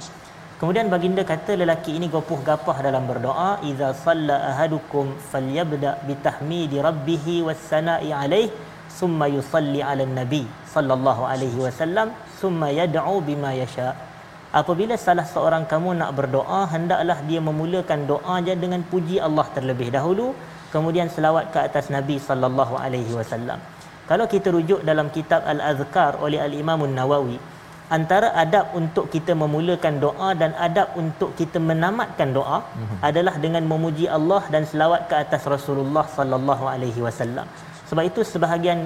Kemudian 0.64 0.88
baginda 0.88 1.28
kata 1.28 1.60
lelaki 1.60 1.92
ini 2.00 2.08
gopoh 2.08 2.40
gapah 2.40 2.80
dalam 2.80 3.04
berdoa 3.04 3.60
iza 3.68 3.92
salla 3.92 4.56
ahadukum 4.56 5.12
falyabda 5.32 6.08
bitahmidi 6.08 6.80
rabbih 6.80 7.44
wassana'i 7.48 8.16
alaih 8.16 8.48
summa 8.88 9.28
yusalli 9.28 9.84
ala 9.84 10.08
nabi 10.08 10.48
sallallahu 10.72 11.28
alaihi 11.28 11.60
wasallam 11.60 12.16
summa 12.40 12.72
yad'u 12.72 13.20
bima 13.28 13.52
yasha 13.52 13.92
Apabila 14.56 14.96
salah 14.96 15.28
seorang 15.28 15.68
kamu 15.68 16.00
nak 16.00 16.16
berdoa, 16.16 16.64
hendaklah 16.72 17.20
dia 17.28 17.44
memulakan 17.44 18.08
doanya 18.08 18.56
dengan 18.56 18.88
puji 18.88 19.20
Allah 19.20 19.44
terlebih 19.52 19.92
dahulu, 19.92 20.32
kemudian 20.72 21.12
selawat 21.12 21.52
ke 21.52 21.60
atas 21.60 21.92
Nabi 21.92 22.24
sallallahu 22.24 22.80
alaihi 22.80 23.12
wasallam. 23.12 23.60
Kalau 24.08 24.32
kita 24.32 24.48
rujuk 24.56 24.80
dalam 24.88 25.12
kitab 25.12 25.44
Al-Azkar 25.44 26.22
oleh 26.24 26.40
Al-Imam 26.40 26.88
Nawawi, 26.88 27.36
antara 27.98 28.30
adab 28.44 28.66
untuk 28.80 29.06
kita 29.14 29.34
memulakan 29.42 29.96
doa 30.06 30.30
dan 30.42 30.52
adab 30.68 30.88
untuk 31.02 31.30
kita 31.40 31.58
menamatkan 31.70 32.30
doa 32.38 32.58
adalah 33.10 33.36
dengan 33.46 33.64
memuji 33.72 34.08
Allah 34.18 34.42
dan 34.54 34.66
selawat 34.72 35.02
ke 35.10 35.16
atas 35.24 35.44
Rasulullah 35.56 36.06
sallallahu 36.18 36.66
alaihi 36.74 37.02
wasallam. 37.08 37.48
Sebab 37.90 38.04
itu 38.10 38.22
sebahagian 38.34 38.80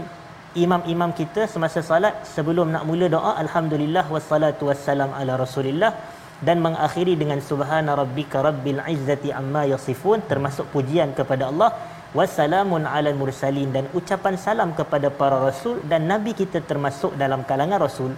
imam-imam 0.65 1.11
kita 1.19 1.41
semasa 1.53 1.79
salat 1.89 2.15
sebelum 2.35 2.67
nak 2.75 2.83
mula 2.89 3.07
doa 3.15 3.31
alhamdulillah 3.43 4.05
wassalatu 4.15 4.69
wassalam 4.69 5.11
ala 5.19 5.33
rasulillah 5.43 5.91
dan 6.47 6.57
mengakhiri 6.65 7.13
dengan 7.21 7.39
subhana 7.49 7.93
rabbika 8.01 8.41
rabbil 8.47 8.81
izzati 8.95 9.29
amma 9.39 9.63
yasifun 9.73 10.21
termasuk 10.31 10.65
pujian 10.73 11.11
kepada 11.19 11.49
Allah 11.51 11.69
wassalamun 12.15 12.83
alal 12.87 13.17
mursalin 13.19 13.69
dan 13.75 13.85
ucapan 13.97 14.35
salam 14.39 14.71
kepada 14.79 15.07
para 15.19 15.37
rasul 15.47 15.83
dan 15.91 16.07
nabi 16.11 16.31
kita 16.31 16.63
termasuk 16.69 17.11
dalam 17.19 17.43
kalangan 17.49 17.79
rasul. 17.87 18.11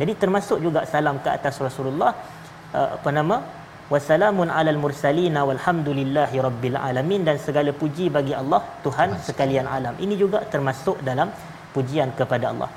Jadi 0.00 0.12
termasuk 0.22 0.58
juga 0.64 0.82
salam 0.94 1.18
ke 1.24 1.28
atas 1.30 1.60
Rasulullah 1.62 2.12
uh, 2.74 2.88
apa 2.98 3.10
nama? 3.14 3.38
Wassalamun 3.86 4.50
alal 4.50 4.80
mursalin 4.82 5.36
walhamdulillahi 5.48 6.36
rabbil 6.42 6.78
alamin 6.88 7.22
dan 7.22 7.38
segala 7.38 7.70
puji 7.70 8.10
bagi 8.10 8.34
Allah 8.34 8.62
Tuhan 8.82 9.14
sekalian 9.28 9.66
alam. 9.70 9.94
Ini 9.94 10.14
juga 10.18 10.42
termasuk 10.42 10.98
dalam 11.06 11.30
pujian 11.70 12.10
kepada 12.18 12.50
Allah. 12.50 12.70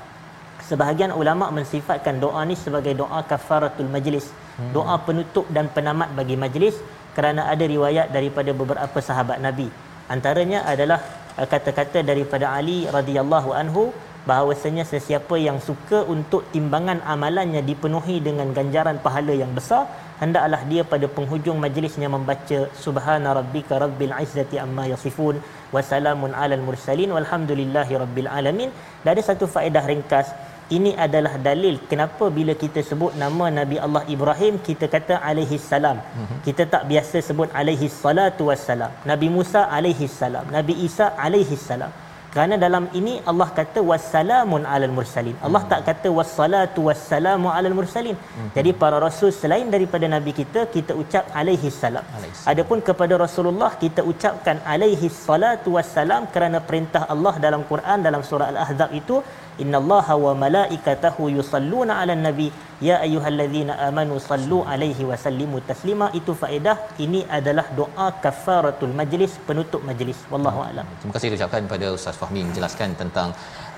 Sebahagian 0.68 1.10
ulama 1.10 1.50
mensifatkan 1.50 2.22
doa 2.22 2.46
ni 2.46 2.54
sebagai 2.54 2.94
doa 2.94 3.26
kafaratul 3.26 3.90
majlis 3.90 4.30
doa 4.76 4.94
penutup 5.06 5.46
dan 5.56 5.66
penamat 5.76 6.12
bagi 6.18 6.36
majlis 6.36 6.76
kerana 7.16 7.48
ada 7.52 7.64
riwayat 7.64 8.12
daripada 8.16 8.52
beberapa 8.54 8.98
sahabat 9.02 9.40
Nabi 9.42 9.89
antaranya 10.14 10.60
adalah 10.72 11.00
uh, 11.40 11.46
kata-kata 11.52 11.98
daripada 12.10 12.46
Ali 12.58 12.78
radhiyallahu 12.98 13.50
anhu 13.62 13.84
bahawasanya 14.28 14.84
sesiapa 14.92 15.36
yang 15.48 15.58
suka 15.68 15.98
untuk 16.14 16.42
timbangan 16.54 16.98
amalannya 17.14 17.62
dipenuhi 17.70 18.16
dengan 18.26 18.48
ganjaran 18.58 19.00
pahala 19.04 19.32
yang 19.42 19.52
besar 19.58 19.82
hendaklah 20.22 20.60
dia 20.70 20.82
pada 20.92 21.06
penghujung 21.16 21.58
majlisnya 21.64 22.08
membaca 22.16 22.58
subhana 22.84 23.32
rabbika 23.38 23.80
rabbil 23.84 24.12
izzati 24.24 24.60
amma 24.64 24.84
yasifun 24.92 25.36
wa 25.74 25.80
salamun 25.90 26.36
alal 26.42 26.64
mursalin 26.68 27.10
walhamdulillahi 27.16 28.00
rabbil 28.02 28.30
alamin. 28.38 28.70
Dan 29.02 29.10
ada 29.16 29.22
satu 29.30 29.48
faedah 29.54 29.84
ringkas 29.90 30.28
ini 30.76 30.90
adalah 31.06 31.34
dalil 31.48 31.74
kenapa 31.90 32.24
bila 32.38 32.52
kita 32.62 32.80
sebut 32.90 33.12
nama 33.22 33.46
Nabi 33.60 33.76
Allah 33.86 34.02
Ibrahim 34.14 34.54
kita 34.68 34.86
kata 34.94 35.14
alaihi 35.30 35.62
salam. 35.70 35.98
Kita 36.46 36.64
tak 36.74 36.84
biasa 36.90 37.16
sebut 37.28 37.48
alaihi 37.60 37.92
salatu 38.02 38.44
wassalam. 38.50 38.92
Nabi 39.12 39.30
Musa 39.38 39.62
alaihi 39.78 40.12
salam. 40.20 40.46
Nabi 40.58 40.74
Isa 40.86 41.08
alaihi 41.26 41.58
salam. 41.68 41.92
Kerana 42.34 42.54
dalam 42.64 42.84
ini 42.98 43.14
Allah 43.30 43.46
kata 43.58 43.80
wassalamun 43.90 44.62
alal 44.72 44.92
mursalin. 44.98 45.36
Allah 45.46 45.62
tak 45.70 45.80
kata 45.88 46.08
wassalatu 46.18 46.80
wassalamu 46.88 47.48
alal 47.56 47.74
mursalin. 47.78 48.16
Jadi 48.56 48.70
para 48.82 48.96
rasul 49.06 49.30
selain 49.40 49.66
daripada 49.74 50.06
nabi 50.14 50.32
kita 50.40 50.60
kita 50.76 50.94
ucap 51.02 51.24
alaihi 51.40 51.74
salam. 51.80 52.04
Alaihi 52.18 52.34
salam. 52.36 52.50
Adapun 52.52 52.78
kepada 52.88 53.14
Rasulullah 53.24 53.70
kita 53.84 54.02
ucapkan 54.12 54.58
alaihi 54.74 55.10
salatu 55.26 55.74
wassalam 55.76 56.30
kerana 56.34 56.60
perintah 56.68 57.02
Allah 57.14 57.34
dalam 57.46 57.64
Quran 57.72 57.98
dalam 58.06 58.22
surah 58.30 58.48
Al-Ahzab 58.54 58.92
itu 59.00 59.18
innallaha 59.64 60.14
wa 60.24 60.32
malaikatahu 60.44 61.30
yusalluna 61.36 61.94
'alan 62.00 62.22
nabi 62.28 62.48
ya 62.88 62.96
ayyuhallazina 63.06 63.72
amanu 63.86 64.16
sallu 64.28 64.58
alaihi 64.74 65.06
wa 65.10 65.16
sallimu 65.24 65.58
taslima 65.70 66.06
itu 66.18 66.34
faedah 66.42 66.76
ini 67.04 67.20
adalah 67.38 67.66
doa 67.80 68.08
kafaratul 68.24 68.94
majlis 69.00 69.32
penutup 69.48 69.82
majlis 69.88 70.20
wallahu 70.32 70.60
alam 70.68 70.86
Terima 71.00 71.14
kasih 71.16 71.34
ucapkan 71.38 71.62
kepada 71.66 71.88
Ustaz 71.98 72.16
Fahmi 72.22 72.42
menjelaskan 72.48 72.92
tentang 73.02 73.30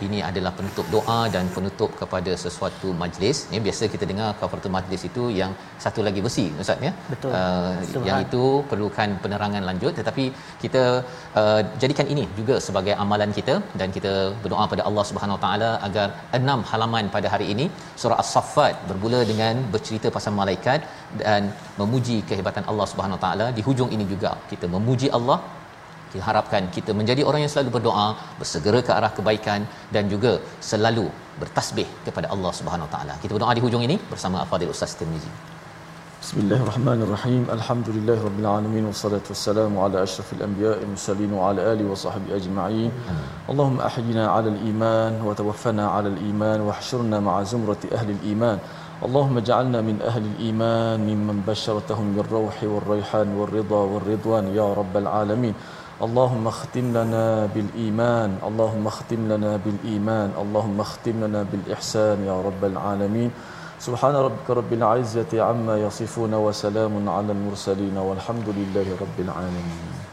ini 0.06 0.18
adalah 0.28 0.52
penutup 0.58 0.86
doa 0.94 1.18
dan 1.34 1.44
penutup 1.56 1.90
kepada 2.00 2.32
sesuatu 2.44 2.88
majlis. 3.02 3.38
Ya 3.54 3.60
biasa 3.66 3.90
kita 3.94 4.04
dengar 4.10 4.28
kafaratul 4.40 4.74
majlis 4.76 5.02
itu 5.10 5.24
yang 5.40 5.52
satu 5.84 6.00
lagi 6.06 6.20
besi 6.26 6.46
Ustaz 6.64 6.86
ya. 6.88 6.92
Betul. 7.12 7.30
Uh, 7.40 7.72
Subhan. 7.92 8.06
yang 8.08 8.18
itu 8.26 8.44
perlukan 8.70 9.10
penerangan 9.24 9.62
lanjut 9.70 9.92
tetapi 10.00 10.24
kita 10.62 10.82
uh, 11.40 11.60
jadikan 11.82 12.06
ini 12.14 12.24
juga 12.38 12.56
sebagai 12.66 12.94
amalan 13.04 13.30
kita 13.38 13.54
dan 13.82 13.88
kita 13.96 14.12
berdoa 14.42 14.66
pada 14.72 14.82
Allah 14.88 15.04
Subhanahu 15.10 15.38
Wa 15.38 15.42
Taala 15.46 15.71
agar 15.86 16.06
enam 16.38 16.60
halaman 16.70 17.06
pada 17.14 17.28
hari 17.34 17.46
ini. 17.54 17.66
Surah 18.02 18.18
As-Saffat 18.22 18.74
bermula 18.88 19.20
dengan 19.30 19.62
bercerita 19.74 20.10
pasal 20.16 20.34
malaikat 20.40 20.80
dan 21.22 21.50
memuji 21.80 22.16
kehebatan 22.30 22.66
Allah 22.72 22.86
Subhanahu 22.92 23.20
Taala. 23.24 23.46
Di 23.58 23.64
hujung 23.68 23.90
ini 23.96 24.06
juga 24.12 24.32
kita 24.52 24.68
memuji 24.76 25.10
Allah. 25.18 25.38
Kita 26.12 26.24
harapkan 26.28 26.62
kita 26.76 26.92
menjadi 26.98 27.22
orang 27.28 27.40
yang 27.44 27.52
selalu 27.52 27.70
berdoa 27.76 28.06
bersegera 28.40 28.80
ke 28.88 28.92
arah 28.98 29.12
kebaikan 29.18 29.60
dan 29.94 30.12
juga 30.12 30.32
selalu 30.70 31.06
bertasbih 31.40 31.88
kepada 32.08 32.28
Allah 32.34 32.52
Subhanahu 32.60 32.92
Taala. 32.94 33.16
Kita 33.24 33.32
berdoa 33.36 33.56
di 33.58 33.64
hujung 33.66 33.84
ini 33.88 33.98
bersama 34.12 34.38
Al-Fadhil 34.44 34.74
Ustaz 34.76 34.94
Tirmizi 35.00 35.51
بسم 36.22 36.40
الله 36.40 36.62
الرحمن 36.62 37.02
الرحيم. 37.02 37.42
الحمد 37.50 37.88
لله 37.98 38.14
رب 38.14 38.38
العالمين 38.38 38.84
والصلاة 38.86 39.26
والسلام 39.26 39.74
على 39.78 40.02
أشرف 40.02 40.32
الأنبياء 40.38 40.78
المرسلين 40.86 41.32
وعلى 41.34 41.72
آله 41.72 41.90
وصحبه 41.90 42.30
أجمعين. 42.30 42.90
اللهم 43.50 43.80
أحينا 43.80 44.30
على 44.30 44.48
الإيمان 44.54 45.18
وتوفنا 45.26 45.88
على 45.90 46.08
الإيمان 46.14 46.60
واحشرنا 46.60 47.20
مع 47.20 47.42
زمرة 47.42 47.82
أهل 47.92 48.10
الإيمان. 48.10 48.58
اللهم 49.02 49.34
اجعلنا 49.38 49.80
من 49.82 49.98
أهل 49.98 50.22
الإيمان 50.22 51.02
ممن 51.10 51.42
بشرتهم 51.42 52.14
بالروح 52.14 52.56
والريحان 52.62 53.34
والرضا 53.34 53.82
والرضوان 53.82 54.54
يا 54.54 54.72
رب 54.78 54.94
العالمين. 54.96 55.54
اللهم 56.02 56.46
اختم 56.46 56.86
لنا 56.98 57.50
بالإيمان 57.54 58.30
اللهم 58.46 58.86
اختم 58.86 59.20
لنا 59.32 59.58
بالإيمان 59.64 60.30
اللهم 60.38 60.80
اختم 60.80 61.16
لنا 61.24 61.40
بالإحسان 61.50 62.18
يا 62.30 62.36
رب 62.46 62.62
العالمين. 62.64 63.30
سبحان 63.87 64.15
ربك 64.27 64.47
رب 64.59 64.71
العزة 64.73 65.31
عما 65.47 65.75
يصفون 65.85 66.33
وسلام 66.33 66.93
على 67.15 67.31
المرسلين 67.37 67.97
والحمد 67.97 68.47
لله 68.59 68.87
رب 69.03 69.17
العالمين 69.25 70.07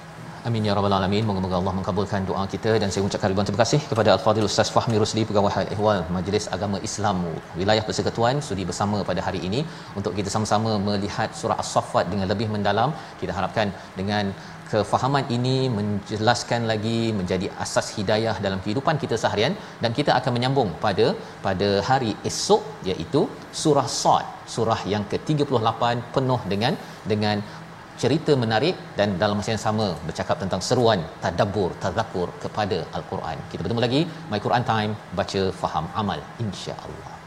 Amin 0.48 0.66
ya 0.68 0.72
rabbal 0.76 0.92
alamin. 0.96 1.24
Moga-moga 1.28 1.56
Allah 1.58 1.72
mengabulkan 1.76 2.26
doa 2.30 2.42
kita 2.54 2.72
dan 2.80 2.88
saya 2.92 3.02
ucapkan 3.06 3.28
ribuan 3.32 3.46
terima 3.48 3.60
kasih 3.64 3.78
kepada 3.90 4.08
Al-Fadhil 4.14 4.44
Ustaz 4.48 4.68
Fahmi 4.74 4.96
Rusli 5.02 5.22
Pegawai 5.28 5.52
Hal 5.54 5.68
Ehwal 5.74 6.00
Majlis 6.16 6.46
Agama 6.56 6.78
Islam 6.88 7.24
Wilayah 7.58 7.84
Persekutuan 7.86 8.44
sudi 8.48 8.64
bersama 8.70 8.98
pada 9.10 9.24
hari 9.26 9.40
ini 9.48 9.60
untuk 10.00 10.12
kita 10.18 10.28
sama-sama 10.34 10.72
melihat 10.88 11.32
surah 11.40 11.56
As-Saffat 11.62 12.12
dengan 12.12 12.28
lebih 12.32 12.48
mendalam. 12.54 12.92
Kita 13.22 13.32
harapkan 13.38 13.72
dengan 14.00 14.36
kefahaman 14.71 15.25
ini 15.35 15.55
menjelaskan 15.77 16.61
lagi 16.71 16.99
menjadi 17.19 17.47
asas 17.63 17.87
hidayah 17.97 18.35
dalam 18.45 18.59
kehidupan 18.63 18.97
kita 19.03 19.15
seharian 19.23 19.53
dan 19.83 19.91
kita 19.99 20.11
akan 20.19 20.31
menyambung 20.37 20.69
pada 20.85 21.07
pada 21.45 21.69
hari 21.89 22.11
esok 22.31 22.63
iaitu 22.91 23.21
surah 23.61 23.87
Sad 24.01 24.25
surah 24.55 24.79
yang 24.93 25.05
ke-38 25.11 25.81
penuh 26.17 26.41
dengan 26.53 26.75
dengan 27.13 27.37
cerita 28.01 28.33
menarik 28.43 28.75
dan 28.99 29.17
dalam 29.21 29.37
masa 29.39 29.51
yang 29.55 29.63
sama 29.67 29.87
bercakap 30.07 30.37
tentang 30.43 30.61
seruan 30.67 30.99
tadabbur 31.23 31.69
tadzakur 31.83 32.27
kepada 32.43 32.79
al-Quran. 32.99 33.37
Kita 33.51 33.61
bertemu 33.63 33.85
lagi 33.87 34.01
My 34.31 34.41
Quran 34.47 34.65
Time 34.73 34.93
baca 35.21 35.43
faham 35.61 35.87
amal 36.03 36.21
insya-Allah. 36.45 37.18